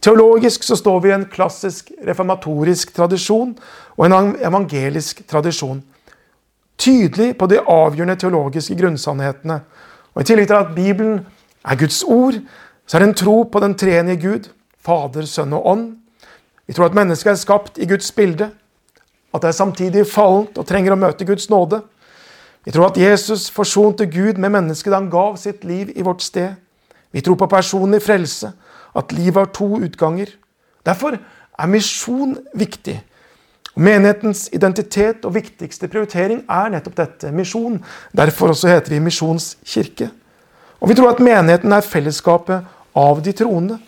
Teologisk 0.00 0.62
så 0.64 0.78
står 0.78 1.00
vi 1.02 1.10
i 1.10 1.16
en 1.16 1.26
klassisk 1.28 1.90
reformatorisk 2.06 2.94
tradisjon 2.96 3.56
og 3.98 4.04
en 4.06 4.36
evangelisk 4.38 5.24
tradisjon. 5.28 5.82
Tydelig 6.80 7.34
på 7.36 7.46
de 7.50 7.60
avgjørende 7.60 8.16
teologiske 8.16 8.76
grunnsannhetene. 8.78 9.60
Og 10.14 10.22
I 10.22 10.28
tillegg 10.30 10.48
til 10.48 10.56
at 10.58 10.72
Bibelen 10.74 11.20
er 11.64 11.76
Guds 11.76 12.02
ord, 12.02 12.38
så 12.86 12.96
er 12.96 13.04
det 13.04 13.08
en 13.10 13.18
tro 13.20 13.42
på 13.42 13.60
den 13.60 13.76
treenige 13.78 14.22
Gud, 14.22 14.48
Fader, 14.80 15.26
Sønn 15.28 15.52
og 15.52 15.66
Ånd. 15.68 15.84
Vi 16.66 16.74
tror 16.74 16.88
at 16.88 16.96
mennesket 16.96 17.34
er 17.34 17.38
skapt 17.38 17.78
i 17.78 17.86
Guds 17.86 18.12
bilde, 18.16 18.48
at 19.34 19.42
det 19.42 19.48
er 19.48 19.58
samtidig 19.58 20.06
fallent 20.08 20.58
og 20.58 20.66
trenger 20.66 20.96
å 20.96 20.98
møte 20.98 21.26
Guds 21.28 21.50
nåde. 21.52 21.82
Vi 22.64 22.72
tror 22.72 22.90
at 22.90 22.98
Jesus 22.98 23.48
forsonte 23.52 24.08
Gud 24.10 24.40
med 24.40 24.52
mennesket 24.56 24.90
da 24.90 24.98
han 24.98 25.12
gav 25.12 25.36
sitt 25.40 25.64
liv 25.64 25.92
i 25.94 26.04
vårt 26.06 26.24
sted. 26.24 26.56
Vi 27.12 27.20
tror 27.20 27.38
på 27.38 27.50
personlig 27.50 28.02
frelse, 28.02 28.52
at 28.96 29.12
livet 29.12 29.36
har 29.36 29.52
to 29.54 29.68
utganger. 29.84 30.32
Derfor 30.86 31.18
er 31.18 31.70
misjon 31.70 32.38
viktig. 32.54 32.96
Menighetens 33.78 34.48
identitet 34.52 35.24
og 35.24 35.34
viktigste 35.36 35.88
prioritering 35.90 36.42
er 36.50 36.72
nettopp 36.72 36.96
dette 36.98 37.30
misjon. 37.34 37.78
Derfor 38.16 38.50
også 38.54 38.72
heter 38.72 38.96
vi 38.96 39.02
Misjonskirke. 39.04 40.10
Og 40.80 40.90
vi 40.90 40.96
tror 40.98 41.12
at 41.12 41.22
menigheten 41.22 41.72
er 41.72 41.86
fellesskapet 41.86 42.66
av 42.98 43.20
de 43.22 43.34
troende. 43.36 43.78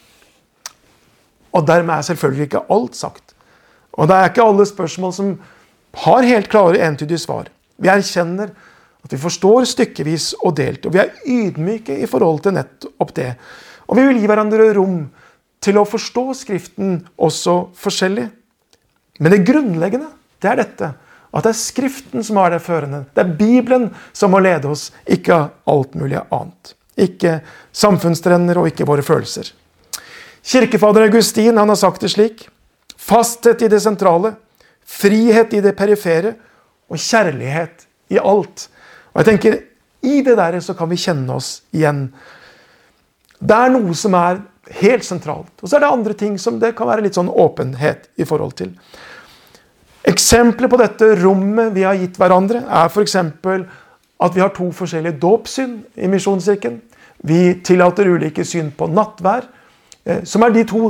Og 1.53 1.67
dermed 1.67 1.95
er 1.97 2.07
selvfølgelig 2.07 2.49
ikke 2.49 2.67
alt 2.73 2.97
sagt. 2.97 3.35
Og 3.93 4.09
det 4.09 4.17
er 4.17 4.31
ikke 4.31 4.45
alle 4.45 4.67
spørsmål 4.69 5.13
som 5.13 5.33
har 6.05 6.29
helt 6.29 6.49
klare, 6.53 6.81
entydige 6.81 7.21
svar. 7.21 7.51
Vi 7.77 7.91
erkjenner 7.93 8.53
at 9.03 9.13
vi 9.13 9.19
forstår 9.19 9.67
stykkevis 9.69 10.33
og 10.41 10.55
delt, 10.57 10.87
og 10.87 10.95
vi 10.95 11.03
er 11.03 11.11
ydmyke 11.27 11.99
i 11.99 12.07
forhold 12.07 12.45
til 12.45 12.55
nettopp 12.57 13.11
det. 13.17 13.33
Og 13.91 13.99
vi 13.99 14.07
vil 14.07 14.21
gi 14.23 14.31
hverandre 14.31 14.71
rom 14.79 15.03
til 15.63 15.79
å 15.79 15.87
forstå 15.89 16.25
Skriften 16.39 17.03
også 17.19 17.57
forskjellig. 17.79 18.29
Men 19.19 19.35
det 19.35 19.45
grunnleggende 19.47 20.11
det 20.43 20.51
er 20.51 20.59
dette. 20.59 20.93
At 21.33 21.47
det 21.47 21.53
er 21.55 21.59
Skriften 21.59 22.25
som 22.27 22.39
har 22.43 22.53
det 22.53 22.61
førende. 22.65 23.05
Det 23.15 23.23
er 23.23 23.37
Bibelen 23.39 23.89
som 24.13 24.35
må 24.35 24.41
lede 24.43 24.69
oss, 24.69 24.91
ikke 25.07 25.39
alt 25.71 25.95
mulig 25.97 26.21
annet. 26.23 26.75
Ikke 27.01 27.39
samfunnstrender 27.73 28.61
og 28.61 28.69
ikke 28.69 28.87
våre 28.89 29.05
følelser. 29.07 29.53
Kirkefader 30.43 31.07
Augustin 31.07 31.57
han 31.57 31.71
har 31.71 31.79
sagt 31.79 32.03
det 32.03 32.13
slik. 32.13 32.49
Fasthet 32.99 33.63
i 33.65 33.71
det 33.73 33.81
sentrale, 33.83 34.35
frihet 34.85 35.55
i 35.57 35.63
det 35.65 35.73
perifere 35.79 36.35
og 36.91 37.01
kjærlighet 37.01 37.87
i 38.13 38.21
alt. 38.21 38.69
Og 39.13 39.23
jeg 39.23 39.31
tenker, 39.31 39.59
I 40.03 40.21
det 40.27 40.37
der 40.37 40.59
så 40.61 40.75
kan 40.75 40.91
vi 40.91 40.99
kjenne 40.99 41.39
oss 41.39 41.63
igjen. 41.71 42.09
Det 43.39 43.57
er 43.57 43.71
noe 43.71 43.95
som 43.95 44.15
er 44.19 44.43
helt 44.81 45.05
sentralt. 45.05 45.53
Og 45.61 45.69
så 45.69 45.77
er 45.77 45.85
det 45.85 45.93
andre 45.93 46.17
ting 46.19 46.39
som 46.41 46.59
det 46.63 46.75
kan 46.79 46.89
være 46.89 47.05
litt 47.07 47.19
sånn 47.19 47.31
åpenhet 47.31 48.09
i 48.21 48.27
forhold 48.29 48.57
til. 48.59 48.73
Eksempler 50.09 50.71
på 50.71 50.81
dette 50.81 51.13
rommet 51.21 51.75
vi 51.77 51.85
har 51.87 51.99
gitt 51.99 52.19
hverandre, 52.19 52.65
er 52.67 52.91
f.eks. 52.91 53.17
at 53.17 54.35
vi 54.35 54.43
har 54.43 54.55
to 54.55 54.69
forskjellige 54.75 55.21
dåpssyn 55.23 55.77
i 55.95 56.11
Misjonskirken. 56.11 56.81
Vi 57.23 57.43
tillater 57.63 58.11
ulike 58.11 58.45
syn 58.45 58.73
på 58.75 58.89
nattvær, 58.91 59.47
eh, 60.05 60.25
som 60.27 60.43
er 60.43 60.55
de 60.55 60.65
to 60.67 60.89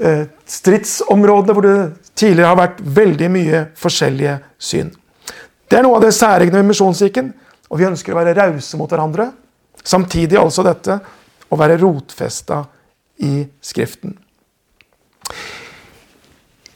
eh, 0.00 0.26
stridsområdene 0.44 1.56
hvor 1.56 1.64
det 1.64 1.78
tidligere 2.14 2.52
har 2.52 2.60
vært 2.60 2.82
veldig 2.84 3.30
mye 3.32 3.62
forskjellige 3.80 4.36
syn. 4.60 4.92
Det 5.68 5.78
er 5.78 5.86
noe 5.86 5.96
av 5.96 6.04
det 6.04 6.12
særegne 6.12 6.60
ved 6.60 6.68
Misjonskirken. 6.68 7.32
Og 7.72 7.80
vi 7.80 7.88
ønsker 7.88 8.12
å 8.12 8.18
være 8.20 8.36
rause 8.36 8.76
mot 8.76 8.90
hverandre. 8.92 9.30
Samtidig 9.80 10.36
altså 10.36 10.60
dette 10.66 10.98
å 11.48 11.56
være 11.56 11.78
rotfesta 11.80 12.60
i 13.22 13.46
Skriften. 13.62 14.16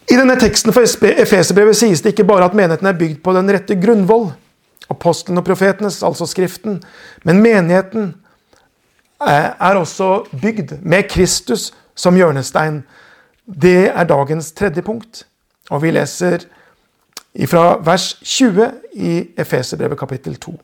I 0.07 0.15
denne 0.15 0.37
teksten 0.39 0.73
for 0.73 0.87
Efeserbrevet 0.87 1.77
sies 1.77 2.03
det 2.03 2.15
ikke 2.15 2.29
bare 2.29 2.47
at 2.47 2.55
menigheten 2.55 2.87
er 2.87 2.99
bygd 2.99 3.23
på 3.25 3.35
den 3.35 3.51
rette 3.51 3.75
grunnvoll, 3.83 4.29
apostelen 4.91 5.41
og 5.41 5.47
profetenes, 5.49 6.03
altså 6.07 6.29
Skriften, 6.31 6.79
men 7.27 7.43
menigheten 7.43 8.15
er 9.21 9.75
også 9.75 10.27
bygd 10.43 10.79
med 10.83 11.09
Kristus 11.11 11.73
som 11.97 12.17
hjørnestein. 12.17 12.85
Det 13.47 13.91
er 13.91 14.05
dagens 14.05 14.53
tredje 14.53 14.83
punkt. 14.83 15.27
Og 15.71 15.83
vi 15.83 15.91
leser 15.91 16.45
fra 17.49 17.79
vers 17.85 18.13
20 18.23 18.71
i 18.95 19.13
Efeserbrevet 19.39 19.99
kapittel 19.99 20.37
2. 20.37 20.55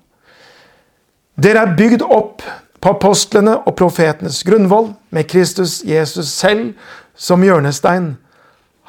Dere 1.42 1.64
er 1.64 1.76
bygd 1.76 2.04
opp 2.04 2.44
på 2.82 2.96
apostlene 2.96 3.60
og 3.62 3.76
profetenes 3.78 4.42
grunnvoll, 4.44 4.90
med 5.10 5.28
Kristus 5.30 5.82
Jesus 5.86 6.32
selv 6.34 6.72
som 7.14 7.44
hjørnestein. 7.44 8.16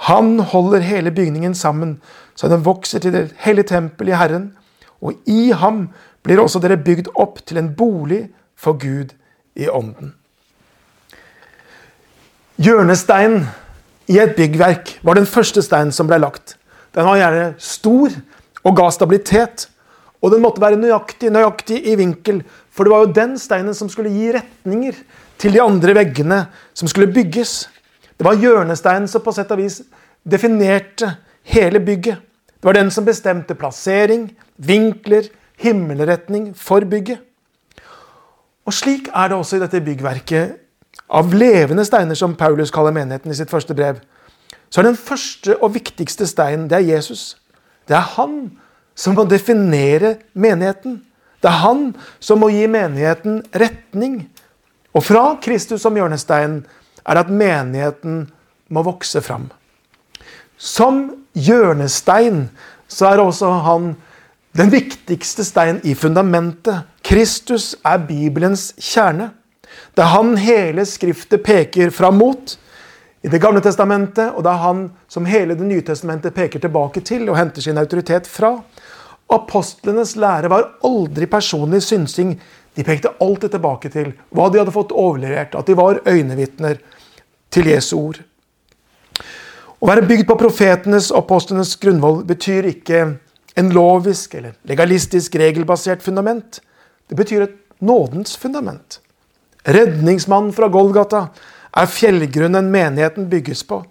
Han 0.09 0.39
holder 0.39 0.79
hele 0.79 1.11
bygningen 1.11 1.55
sammen, 1.55 2.01
så 2.35 2.49
den 2.49 2.65
vokser 2.65 2.99
til 2.99 3.13
det 3.13 3.27
hele 3.45 3.63
tempel 3.63 4.09
i 4.09 4.17
Herren. 4.17 4.51
Og 5.01 5.13
i 5.29 5.51
ham 5.51 5.89
blir 6.23 6.41
også 6.41 6.61
dere 6.63 6.79
bygd 6.79 7.11
opp 7.19 7.43
til 7.45 7.59
en 7.59 7.73
bolig 7.75 8.25
for 8.57 8.79
Gud 8.79 9.13
i 9.55 9.67
ånden. 9.69 10.15
Hjørnesteinen 12.57 13.45
i 14.07 14.17
et 14.19 14.35
byggverk 14.35 14.97
var 15.03 15.17
den 15.17 15.27
første 15.29 15.61
steinen 15.61 15.91
som 15.91 16.07
ble 16.07 16.19
lagt. 16.21 16.57
Den 16.95 17.05
var 17.05 17.19
gjerne 17.19 17.53
stor 17.57 18.13
og 18.63 18.75
ga 18.77 18.89
stabilitet. 18.93 19.67
Og 20.23 20.31
den 20.31 20.43
måtte 20.43 20.63
være 20.63 20.79
nøyaktig, 20.79 21.31
nøyaktig 21.35 21.81
i 21.91 21.97
vinkel, 21.99 22.39
for 22.71 22.87
det 22.87 22.93
var 22.93 23.03
jo 23.03 23.15
den 23.17 23.35
steinen 23.39 23.75
som 23.75 23.89
skulle 23.91 24.13
gi 24.13 24.31
retninger 24.31 24.95
til 25.41 25.55
de 25.55 25.61
andre 25.61 25.95
veggene 25.97 26.45
som 26.73 26.87
skulle 26.87 27.11
bygges. 27.11 27.67
Det 28.15 28.23
var 28.23 28.39
hjørnesteinen 28.39 29.09
som 29.11 29.23
på 29.23 29.33
sett 29.35 29.51
og 29.51 29.59
vis 29.59 29.81
definerte 30.23 31.11
hele 31.51 31.81
bygget. 31.83 32.23
Det 32.55 32.69
var 32.69 32.79
den 32.79 32.91
som 32.95 33.03
bestemte 33.03 33.57
plassering, 33.59 34.29
vinkler, 34.55 35.27
himmelretning 35.59 36.53
for 36.55 36.87
bygget. 36.87 37.19
Og 38.63 38.73
slik 38.73 39.09
er 39.11 39.27
det 39.27 39.37
også 39.37 39.57
i 39.57 39.63
dette 39.65 39.83
byggverket 39.83 40.55
av 41.11 41.33
levende 41.35 41.83
steiner, 41.85 42.15
som 42.15 42.37
Paulus 42.39 42.71
kaller 42.71 42.95
menigheten 42.95 43.31
i 43.31 43.35
sitt 43.35 43.51
første 43.51 43.75
brev. 43.75 43.99
Så 44.71 44.79
er 44.79 44.87
den 44.87 44.97
første 44.97 45.57
og 45.59 45.73
viktigste 45.75 46.27
steinen 46.29 46.69
det 46.71 46.79
er 46.79 46.93
Jesus. 46.95 47.35
Det 47.87 47.97
er 47.99 48.07
han 48.15 48.53
som 48.95 49.17
må 49.17 49.25
definere 49.29 50.17
menigheten. 50.33 51.01
Det 51.41 51.49
er 51.49 51.63
han 51.65 51.89
som 52.23 52.39
må 52.43 52.49
gi 52.53 52.67
menigheten 52.71 53.41
retning. 53.51 54.23
Og 54.93 55.03
fra 55.03 55.25
Kristus 55.43 55.83
som 55.83 55.97
hjørnestein 55.97 56.61
er 57.03 57.19
at 57.19 57.31
menigheten 57.33 58.27
må 58.73 58.83
vokse 58.85 59.21
fram. 59.25 59.49
Som 60.57 61.25
hjørnestein 61.33 62.47
så 62.87 63.09
er 63.09 63.23
også 63.23 63.49
han 63.65 63.93
den 64.53 64.69
viktigste 64.71 65.43
stein 65.45 65.81
i 65.83 65.95
fundamentet. 65.97 66.85
Kristus 67.03 67.73
er 67.83 68.05
Bibelens 68.07 68.71
kjerne. 68.77 69.31
Det 69.97 70.05
er 70.05 70.13
han 70.13 70.35
hele 70.37 70.85
Skriftet 70.85 71.41
peker 71.43 71.89
fram 71.93 72.21
mot 72.21 72.55
i 73.23 73.29
Det 73.31 73.39
gamle 73.39 73.61
testamentet, 73.63 74.33
og 74.35 74.43
det 74.43 74.51
er 74.51 74.63
han 74.65 74.79
som 75.07 75.25
hele 75.25 75.55
Det 75.55 75.63
nye 75.63 75.81
testamentet 75.81 76.35
peker 76.35 76.59
tilbake 76.59 77.01
til 77.07 77.29
og 77.29 77.37
henter 77.39 77.63
sin 77.63 77.79
autoritet 77.79 78.27
fra. 78.27 78.57
Apostlenes 79.31 80.17
lære 80.19 80.49
var 80.51 80.73
aldri 80.83 81.25
personlig 81.31 81.81
synsing. 81.85 82.35
De 82.75 82.83
pekte 82.83 83.13
alltid 83.21 83.55
tilbake 83.55 83.89
til 83.93 84.11
hva 84.35 84.49
de 84.51 84.59
hadde 84.59 84.75
fått 84.75 84.91
overlevert, 84.91 85.55
at 85.55 85.65
de 85.65 85.77
var 85.77 86.01
øynevitner 86.03 86.81
til 87.49 87.69
Jesu 87.71 87.95
ord. 88.01 88.19
Å 89.79 89.87
være 89.87 90.05
bygd 90.07 90.27
på 90.27 90.39
profetenes 90.39 91.09
og 91.11 91.23
apostlenes 91.23 91.75
grunnvoll 91.79 92.25
betyr 92.27 92.67
ikke 92.73 93.05
en 93.55 93.71
lovisk 93.71 94.35
eller 94.35 94.57
legalistisk 94.67 95.35
regelbasert 95.39 96.03
fundament. 96.03 96.59
Det 97.07 97.15
betyr 97.15 97.47
et 97.47 97.57
nådens 97.79 98.35
fundament. 98.39 98.99
Redningsmannen 99.63 100.51
fra 100.55 100.67
Golgata 100.67 101.27
er 101.73 101.89
fjellgrunnen 101.89 102.69
menigheten 102.71 103.29
bygges 103.29 103.63
på. 103.63 103.81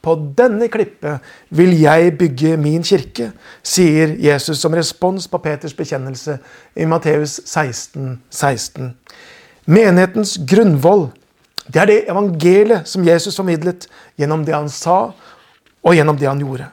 På 0.00 0.14
denne 0.36 0.70
klippet 0.72 1.20
vil 1.52 1.74
jeg 1.76 2.14
bygge 2.18 2.56
min 2.56 2.82
kirke, 2.82 3.30
sier 3.62 4.14
Jesus 4.16 4.62
som 4.62 4.74
respons 4.74 5.28
på 5.28 5.38
Peters 5.44 5.76
bekjennelse 5.76 6.38
i 6.76 6.86
Matteus 6.88 7.40
16, 7.44 8.16
16. 8.30 8.94
Menighetens 9.68 10.38
grunnvoll 10.48 11.10
det 11.70 11.82
er 11.82 11.86
det 11.86 11.98
evangeliet 12.10 12.88
som 12.88 13.04
Jesus 13.06 13.36
formidlet 13.36 13.86
gjennom 14.18 14.42
det 14.46 14.56
han 14.56 14.70
sa, 14.72 15.12
og 15.80 15.94
gjennom 15.94 16.18
det 16.18 16.26
han 16.28 16.40
gjorde. 16.42 16.66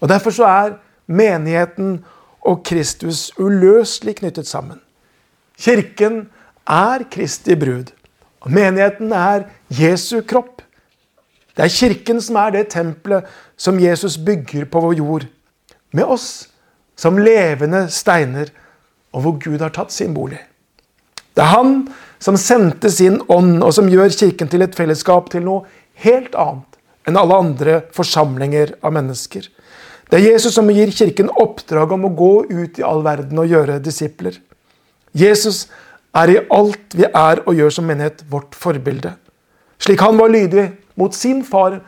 Og 0.00 0.08
Derfor 0.08 0.34
så 0.34 0.44
er 0.44 0.74
menigheten 1.06 2.02
og 2.44 2.60
Kristus 2.66 3.30
uløselig 3.38 4.18
knyttet 4.20 4.46
sammen. 4.46 4.80
Kirken 5.58 6.26
er 6.68 7.06
Kristi 7.10 7.56
brud. 7.56 7.94
Menigheten 8.50 9.12
er 9.12 9.46
Jesu 9.72 10.20
kropp. 10.22 10.62
Det 11.54 11.64
er 11.64 11.72
Kirken 11.72 12.20
som 12.22 12.36
er 12.40 12.50
det 12.56 12.66
tempelet 12.74 13.28
som 13.56 13.78
Jesus 13.80 14.18
bygger 14.18 14.66
på 14.70 14.82
vår 14.84 14.98
jord. 14.98 15.26
Med 15.94 16.04
oss 16.04 16.48
som 16.98 17.18
levende 17.18 17.86
steiner, 17.90 18.50
og 19.14 19.22
hvor 19.22 19.38
Gud 19.38 19.62
har 19.62 19.72
tatt 19.74 19.94
sin 19.94 20.14
bolig. 20.14 20.40
Det 21.34 21.42
er 21.42 21.54
han 21.54 21.76
som 22.22 22.38
sendte 22.38 22.90
sin 22.90 23.20
ånd, 23.30 23.62
og 23.62 23.74
som 23.74 23.90
gjør 23.90 24.12
Kirken 24.14 24.50
til 24.50 24.62
et 24.66 24.74
fellesskap 24.74 25.30
til 25.30 25.46
noe 25.46 25.66
helt 26.02 26.34
annet 26.34 26.70
enn 27.04 27.18
alle 27.20 27.36
andre 27.36 27.80
forsamlinger 27.94 28.78
av 28.82 28.94
mennesker. 28.96 29.46
Det 30.10 30.18
er 30.18 30.32
Jesus 30.32 30.54
som 30.56 30.70
gir 30.72 30.92
Kirken 30.94 31.30
oppdrag 31.30 31.92
om 31.94 32.06
å 32.08 32.14
gå 32.16 32.32
ut 32.50 32.78
i 32.80 32.86
all 32.86 33.02
verden 33.04 33.40
og 33.40 33.50
gjøre 33.50 33.80
disipler. 33.84 34.38
Jesus 35.14 35.66
er 36.14 36.30
i 36.30 36.40
alt 36.54 36.94
vi 36.94 37.06
er 37.08 37.42
og 37.44 37.56
gjør 37.58 37.74
som 37.74 37.88
menighet, 37.88 38.22
vårt 38.30 38.54
forbilde. 38.54 39.14
Slik 39.82 40.00
han 40.00 40.18
var 40.18 40.30
lydig 40.32 40.68
mot 41.00 41.14
sin 41.14 41.42
far 41.44 41.80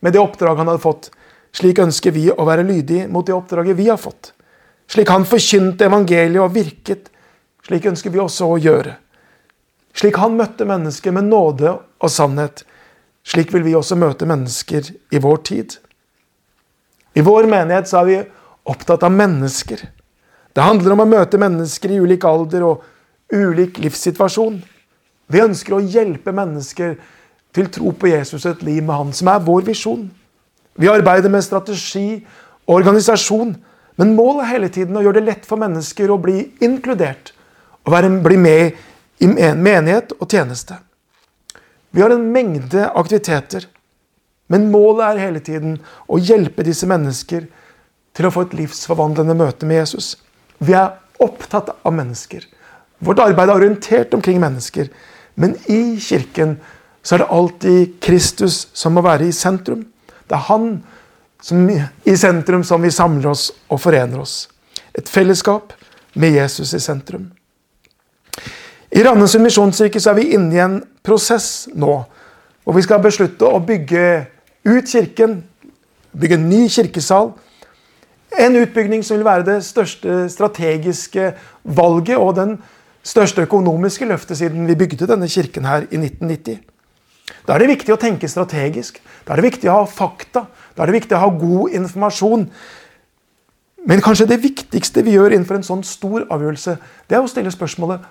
med 0.00 0.14
det 0.14 0.22
oppdraget 0.22 0.62
han 0.62 0.70
hadde 0.70 0.84
fått, 0.84 1.10
slik 1.56 1.80
ønsker 1.82 2.14
vi 2.14 2.28
å 2.30 2.46
være 2.46 2.66
lydige 2.66 3.08
mot 3.10 3.26
det 3.26 3.34
oppdraget 3.34 3.78
vi 3.78 3.88
har 3.88 4.00
fått. 4.00 4.32
Slik 4.86 5.10
han 5.10 5.26
forkynte 5.26 5.88
evangeliet 5.88 6.42
og 6.44 6.54
virket, 6.54 7.10
slik 7.66 7.88
ønsker 7.90 8.14
vi 8.14 8.22
også 8.22 8.52
å 8.52 8.60
gjøre. 8.62 8.94
Slik 9.96 10.18
han 10.20 10.36
møtte 10.38 10.68
mennesker 10.68 11.14
med 11.16 11.26
nåde 11.32 11.72
og 11.74 12.12
sannhet, 12.12 12.62
slik 13.26 13.50
vil 13.54 13.64
vi 13.66 13.74
også 13.74 13.98
møte 13.98 14.28
mennesker 14.28 14.92
i 15.10 15.22
vår 15.22 15.42
tid. 15.48 15.78
I 17.16 17.24
vår 17.24 17.48
menighet 17.50 17.88
så 17.88 18.02
er 18.02 18.10
vi 18.10 18.18
opptatt 18.68 19.02
av 19.06 19.14
mennesker. 19.14 19.80
Det 20.52 20.64
handler 20.64 20.94
om 20.94 21.02
å 21.02 21.08
møte 21.08 21.40
mennesker 21.40 21.92
i 21.92 21.98
ulik 22.04 22.24
alder 22.28 22.66
og 22.68 22.84
ulik 23.32 23.78
livssituasjon. 23.82 24.60
Vi 25.26 25.42
ønsker 25.42 25.76
å 25.76 25.82
hjelpe 25.82 26.34
mennesker 26.34 26.96
til 27.56 27.70
tro 27.72 27.92
på 27.96 28.10
Jesus 28.10 28.44
og 28.44 28.52
et 28.54 28.66
liv 28.66 28.82
med 28.84 28.94
Han, 28.94 29.12
som 29.16 29.30
er 29.32 29.44
vår 29.44 29.64
visjon. 29.66 30.06
Vi 30.76 30.90
arbeider 30.92 31.32
med 31.32 31.44
strategi 31.44 32.20
og 32.66 32.80
organisasjon, 32.80 33.54
men 33.96 34.12
målet 34.16 34.44
er 34.44 34.52
hele 34.52 34.68
tiden 34.72 34.98
å 34.98 35.02
gjøre 35.04 35.20
det 35.20 35.28
lett 35.30 35.46
for 35.48 35.60
mennesker 35.60 36.12
å 36.12 36.20
bli 36.20 36.42
inkludert 36.64 37.32
og 37.86 37.94
være, 37.94 38.10
bli 38.20 38.36
med 38.36 38.82
i 39.24 39.28
menighet 39.30 40.12
og 40.18 40.28
tjeneste. 40.28 40.76
Vi 41.96 42.02
har 42.02 42.12
en 42.12 42.26
mengde 42.32 42.90
aktiviteter, 42.92 43.64
men 44.52 44.68
målet 44.70 45.06
er 45.06 45.22
hele 45.24 45.40
tiden 45.40 45.78
å 46.06 46.18
hjelpe 46.20 46.66
disse 46.66 46.86
mennesker 46.86 47.46
til 48.16 48.28
å 48.28 48.32
få 48.34 48.44
et 48.46 48.56
livsforvandlende 48.58 49.36
møte 49.38 49.68
med 49.68 49.80
Jesus. 49.80 50.14
Vi 50.58 50.76
er 50.76 50.98
opptatt 51.22 51.72
av 51.72 51.94
mennesker. 51.96 52.44
Vårt 52.98 53.20
arbeid 53.20 53.50
er 53.50 53.60
orientert 53.60 54.14
omkring 54.14 54.40
mennesker. 54.40 54.88
Men 55.36 55.56
i 55.68 55.98
Kirken 56.00 56.56
så 57.02 57.14
er 57.14 57.22
det 57.22 57.30
alltid 57.30 57.96
Kristus 58.02 58.68
som 58.74 58.96
må 58.96 59.04
være 59.04 59.28
i 59.28 59.34
sentrum. 59.36 59.84
Det 60.26 60.34
er 60.34 60.48
han 60.48 60.70
som, 61.42 61.68
i 62.04 62.16
sentrum 62.16 62.64
som 62.64 62.82
vi 62.82 62.90
samler 62.90 63.30
oss 63.30 63.50
og 63.68 63.80
forener 63.80 64.20
oss. 64.20 64.48
Et 64.96 65.08
fellesskap 65.08 65.74
med 66.14 66.34
Jesus 66.34 66.72
i 66.74 66.80
sentrum. 66.80 67.28
I 68.90 69.02
Randesund 69.04 69.44
misjonskirke 69.44 70.00
er 70.00 70.16
vi 70.16 70.30
inne 70.34 70.54
i 70.54 70.62
en 70.62 70.78
prosess 71.04 71.68
nå, 71.74 71.98
hvor 72.64 72.74
vi 72.74 72.84
skal 72.86 73.02
beslutte 73.04 73.44
å 73.44 73.60
bygge 73.60 74.04
ut 74.66 74.88
kirken, 74.88 75.42
bygge 76.16 76.38
en 76.38 76.48
ny 76.48 76.62
kirkesal. 76.72 77.34
En 78.40 78.56
utbygging 78.56 79.04
som 79.04 79.18
vil 79.18 79.26
være 79.26 79.46
det 79.46 79.58
største 79.66 80.24
strategiske 80.32 81.28
valget 81.62 82.16
og 82.16 82.34
den 82.38 82.56
økonomiske 83.14 84.06
løftet 84.06 84.38
siden 84.38 84.66
vi 84.66 84.74
bygde 84.74 85.06
denne 85.06 85.28
kirken 85.28 85.64
her 85.64 85.86
i 85.90 85.96
1990. 85.96 86.58
Da 87.46 87.54
er 87.54 87.62
det 87.62 87.68
viktig 87.68 87.94
å 87.94 88.00
tenke 88.00 88.28
strategisk. 88.28 89.00
Da 89.24 89.32
er 89.32 89.40
det 89.40 89.50
viktig 89.50 89.70
å 89.70 89.80
ha 89.80 89.86
fakta. 89.86 90.46
Da 90.74 90.82
er 90.82 90.90
det 90.90 91.00
viktig 91.00 91.16
å 91.16 91.22
ha 91.22 91.28
god 91.30 91.74
informasjon. 91.74 92.48
Men 93.86 94.02
kanskje 94.02 94.26
det 94.26 94.42
viktigste 94.42 95.04
vi 95.06 95.14
gjør 95.14 95.32
innenfor 95.34 95.58
en 95.58 95.66
sånn 95.66 95.84
stor 95.86 96.26
avgjørelse, 96.26 96.76
det 97.06 97.16
er 97.16 97.22
å 97.22 97.30
stille 97.30 97.52
spørsmålet 97.54 98.02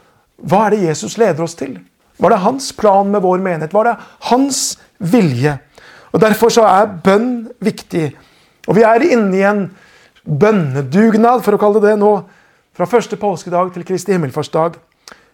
hva 0.44 0.66
er 0.66 0.76
det 0.76 0.88
Jesus 0.90 1.18
leder 1.20 1.44
oss 1.46 1.56
til? 1.56 1.78
Var 2.20 2.32
det 2.32 2.44
hans 2.44 2.72
plan 2.76 3.12
med 3.12 3.24
vår 3.24 3.40
menighet? 3.44 3.74
Var 3.74 3.90
det 3.90 3.96
hans 4.30 4.78
vilje? 5.00 5.58
Og 6.16 6.22
Derfor 6.24 6.52
så 6.52 6.64
er 6.68 6.92
bønn 7.04 7.48
viktig. 7.64 8.10
Og 8.68 8.78
vi 8.78 8.86
er 8.88 9.04
inne 9.04 9.36
i 9.36 9.44
en 9.48 9.66
bønnedugnad, 10.26 11.44
for 11.44 11.56
å 11.56 11.62
kalle 11.62 11.82
det 11.84 11.94
det 11.94 12.00
nå, 12.02 12.14
fra 12.76 12.88
første 12.90 13.18
påskedag 13.18 13.74
til 13.74 13.86
Kristi 13.88 14.12
himmelfartsdag 14.12 14.80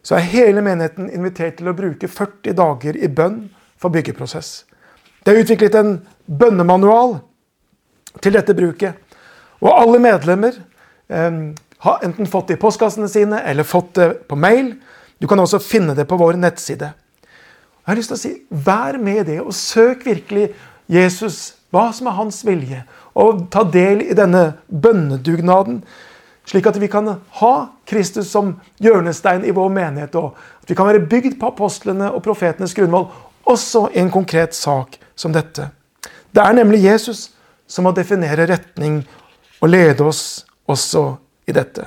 så 0.02 0.18
er 0.18 0.30
hele 0.32 0.62
menigheten 0.66 1.10
invitert 1.14 1.60
til 1.60 1.70
å 1.70 1.78
bruke 1.78 2.10
40 2.10 2.56
dager 2.58 2.98
i 2.98 3.10
bønn 3.10 3.44
for 3.82 3.94
byggeprosess. 3.94 4.64
Det 5.22 5.34
er 5.34 5.44
utviklet 5.44 5.78
en 5.78 5.92
bønnemanual 6.26 7.20
til 8.22 8.34
dette 8.34 8.56
bruket. 8.58 8.98
Og 9.62 9.70
alle 9.74 10.02
medlemmer 10.02 10.58
eh, 11.10 11.38
har 11.86 12.06
enten 12.06 12.30
fått 12.30 12.50
det 12.50 12.58
i 12.58 12.62
postkassene 12.62 13.10
sine 13.10 13.42
eller 13.46 13.68
fått 13.68 13.94
det 13.98 14.10
på 14.30 14.38
mail. 14.38 14.74
Du 15.22 15.28
kan 15.30 15.40
også 15.42 15.62
finne 15.62 15.96
det 15.98 16.08
på 16.10 16.18
vår 16.18 16.40
nettside. 16.42 16.94
Jeg 17.82 17.90
har 17.90 17.98
lyst 17.98 18.14
til 18.14 18.18
å 18.18 18.22
si, 18.22 18.34
Vær 18.50 18.98
med 19.02 19.24
i 19.24 19.28
det, 19.32 19.40
og 19.42 19.54
søk 19.58 20.06
virkelig 20.06 20.52
Jesus 20.90 21.56
hva 21.72 21.88
som 21.96 22.10
er 22.10 22.18
hans 22.18 22.42
vilje, 22.44 22.82
og 23.16 23.46
ta 23.54 23.64
del 23.64 24.04
i 24.04 24.16
denne 24.18 24.58
bønnedugnaden. 24.68 25.80
Slik 26.46 26.66
at 26.68 26.80
vi 26.82 26.90
kan 26.92 27.08
ha 27.42 27.54
Kristus 27.86 28.32
som 28.32 28.56
hjørnestein 28.82 29.46
i 29.46 29.54
vår 29.56 29.70
menighet, 29.70 30.16
og 30.16 30.34
at 30.62 30.70
vi 30.70 30.76
kan 30.76 30.90
være 30.90 31.06
bygd 31.06 31.38
på 31.40 31.52
apostlene 31.54 32.10
og 32.12 32.24
profetenes 32.26 32.74
grunnmål, 32.78 33.08
også 33.46 33.88
i 33.94 34.02
en 34.02 34.12
konkret 34.12 34.56
sak 34.56 34.98
som 35.16 35.34
dette. 35.34 35.70
Det 36.32 36.42
er 36.42 36.58
nemlig 36.58 36.84
Jesus 36.84 37.30
som 37.68 37.86
må 37.88 37.94
definere 37.96 38.48
retning 38.50 39.02
og 39.62 39.70
lede 39.70 40.04
oss 40.04 40.46
også 40.68 41.16
i 41.48 41.56
dette. 41.56 41.86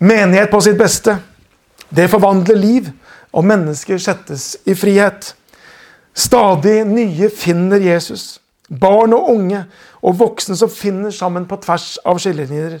Menighet 0.00 0.50
på 0.50 0.60
sitt 0.64 0.78
beste, 0.78 1.16
det 1.90 2.08
forvandler 2.10 2.56
liv, 2.56 2.88
og 3.32 3.44
mennesker 3.46 3.98
settes 4.00 4.56
i 4.66 4.74
frihet. 4.74 5.34
Stadig 6.14 6.84
nye 6.88 7.28
finner 7.30 7.82
Jesus. 7.82 8.40
Barn 8.70 9.14
og 9.16 9.32
unge 9.32 9.64
og 10.06 10.18
voksne 10.20 10.54
som 10.58 10.70
finner 10.70 11.10
sammen 11.14 11.48
på 11.50 11.58
tvers 11.64 11.96
av 12.06 12.20
skillelinjer. 12.22 12.78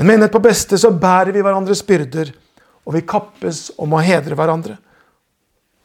En 0.00 0.08
menighet 0.08 0.32
på 0.32 0.42
beste 0.42 0.78
så 0.80 0.90
bærer 0.90 1.34
vi 1.34 1.42
hverandres 1.44 1.84
byrder, 1.86 2.32
og 2.84 2.96
vi 2.96 3.04
kappes 3.06 3.68
om 3.78 3.92
å 3.94 4.02
hedre 4.02 4.36
hverandre. 4.38 4.78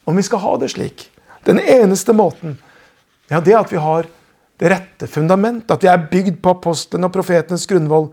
Om 0.08 0.15
vi 0.17 0.25
skal 0.25 0.41
ha 0.45 0.55
det 0.62 0.71
slik, 0.73 1.10
den 1.45 1.60
eneste 1.60 2.15
måten, 2.15 2.58
ja, 3.29 3.41
det 3.43 3.53
er 3.53 3.60
at 3.60 3.73
vi 3.73 3.82
har 3.82 4.08
det 4.60 4.71
rette 4.73 5.08
fundament, 5.08 5.69
at 5.71 5.84
vi 5.84 5.91
er 5.91 6.08
bygd 6.12 6.39
på 6.43 6.55
apostelen 6.55 7.08
og 7.08 7.13
profetenes 7.15 7.67
grunnvoll 7.69 8.10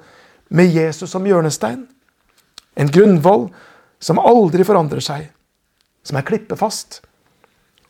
med 0.55 0.71
Jesus 0.71 1.11
som 1.11 1.27
hjørnestein. 1.27 1.87
En 2.77 2.93
grunnvoll 2.93 3.49
som 4.03 4.21
aldri 4.21 4.67
forandrer 4.67 5.03
seg, 5.03 5.31
som 6.07 6.19
er 6.19 6.27
klippefast. 6.29 7.01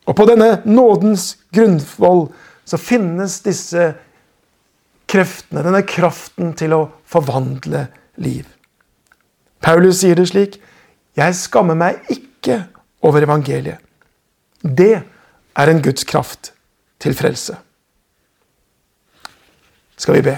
Og 0.07 0.15
på 0.17 0.25
denne 0.29 0.61
nådens 0.65 1.35
grunnvoll 1.53 2.29
så 2.67 2.79
finnes 2.79 3.39
disse 3.45 3.93
kreftene, 5.07 5.63
denne 5.63 5.83
kraften 5.87 6.51
til 6.59 6.75
å 6.75 6.81
forvandle 7.07 7.85
liv. 8.19 8.47
Paulus 9.63 10.01
sier 10.03 10.19
det 10.19 10.27
slik 10.29 10.59
Jeg 11.17 11.33
skammer 11.33 11.77
meg 11.77 12.03
ikke 12.13 12.59
over 13.07 13.23
evangeliet. 13.25 13.79
Det 14.61 14.93
er 14.99 15.71
en 15.71 15.81
Guds 15.81 16.05
kraft 16.05 16.51
til 17.01 17.15
frelse. 17.17 17.55
Skal 19.97 20.19
vi 20.19 20.25
be. 20.27 20.35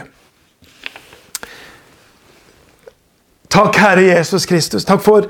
Takk, 3.49 3.75
Herre 3.81 4.05
Jesus 4.05 4.45
Kristus. 4.47 4.85
Takk 4.87 5.01
for 5.03 5.27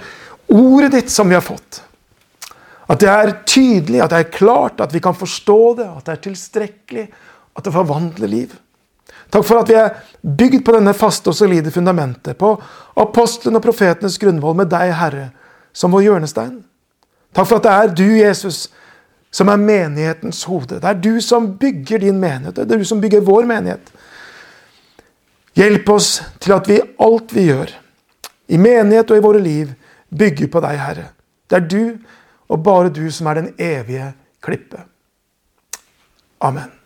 ordet 0.52 0.92
ditt 0.94 1.14
som 1.14 1.30
vi 1.32 1.38
har 1.38 1.46
fått. 1.46 1.82
At 2.90 3.02
det 3.04 3.10
er 3.10 3.36
tydelig, 3.46 4.02
at 4.02 4.14
det 4.14 4.20
er 4.20 4.32
klart, 4.34 4.82
at 4.82 4.94
vi 4.94 5.02
kan 5.04 5.16
forstå 5.16 5.60
det, 5.78 5.86
at 5.86 6.06
det 6.08 6.16
er 6.16 6.24
tilstrekkelig, 6.24 7.06
at 7.58 7.66
det 7.66 7.74
forvandler 7.74 8.32
liv. 8.32 8.56
Takk 9.30 9.46
for 9.46 9.62
at 9.62 9.70
vi 9.70 9.78
er 9.78 9.94
bygd 10.26 10.64
på 10.66 10.74
denne 10.74 10.96
faste 10.98 11.30
og 11.30 11.38
solide 11.38 11.72
fundamentet, 11.72 12.38
på 12.38 12.56
apostelen 12.98 13.60
og 13.60 13.64
profetenes 13.66 14.18
grunnvoll 14.22 14.58
med 14.58 14.72
deg, 14.74 14.94
Herre, 14.98 15.30
som 15.74 15.94
vår 15.94 16.08
hjørnestein. 16.08 16.58
Takk 17.36 17.46
for 17.46 17.60
at 17.60 17.68
det 17.68 17.74
er 17.76 17.96
du, 18.00 18.08
Jesus, 18.18 18.64
som 19.30 19.52
er 19.54 19.62
menighetens 19.62 20.42
hode. 20.50 20.80
Det 20.82 20.90
er 20.90 20.98
du 20.98 21.22
som 21.22 21.52
bygger 21.62 22.02
din 22.02 22.18
menighet. 22.18 22.58
Det 22.58 22.74
er 22.74 22.82
du 22.82 22.90
som 22.90 23.02
bygger 23.02 23.22
vår 23.26 23.46
menighet. 23.50 23.94
Hjelp 25.60 25.90
oss 25.94 26.16
til 26.42 26.56
at 26.56 26.70
vi 26.70 26.80
alt 26.82 27.36
vi 27.36 27.50
gjør, 27.52 27.76
i 28.50 28.58
menighet 28.58 29.12
og 29.12 29.20
i 29.20 29.22
våre 29.22 29.42
liv, 29.44 29.76
bygger 30.10 30.50
på 30.50 30.62
deg, 30.66 30.80
Herre. 30.82 31.10
Det 31.50 31.60
er 31.60 31.68
du 31.70 31.84
og 32.50 32.64
bare 32.64 32.90
du 32.90 33.06
som 33.12 33.28
er 33.28 33.34
den 33.34 33.54
evige 33.60 34.14
klippe. 34.42 34.84
Amen. 36.42 36.79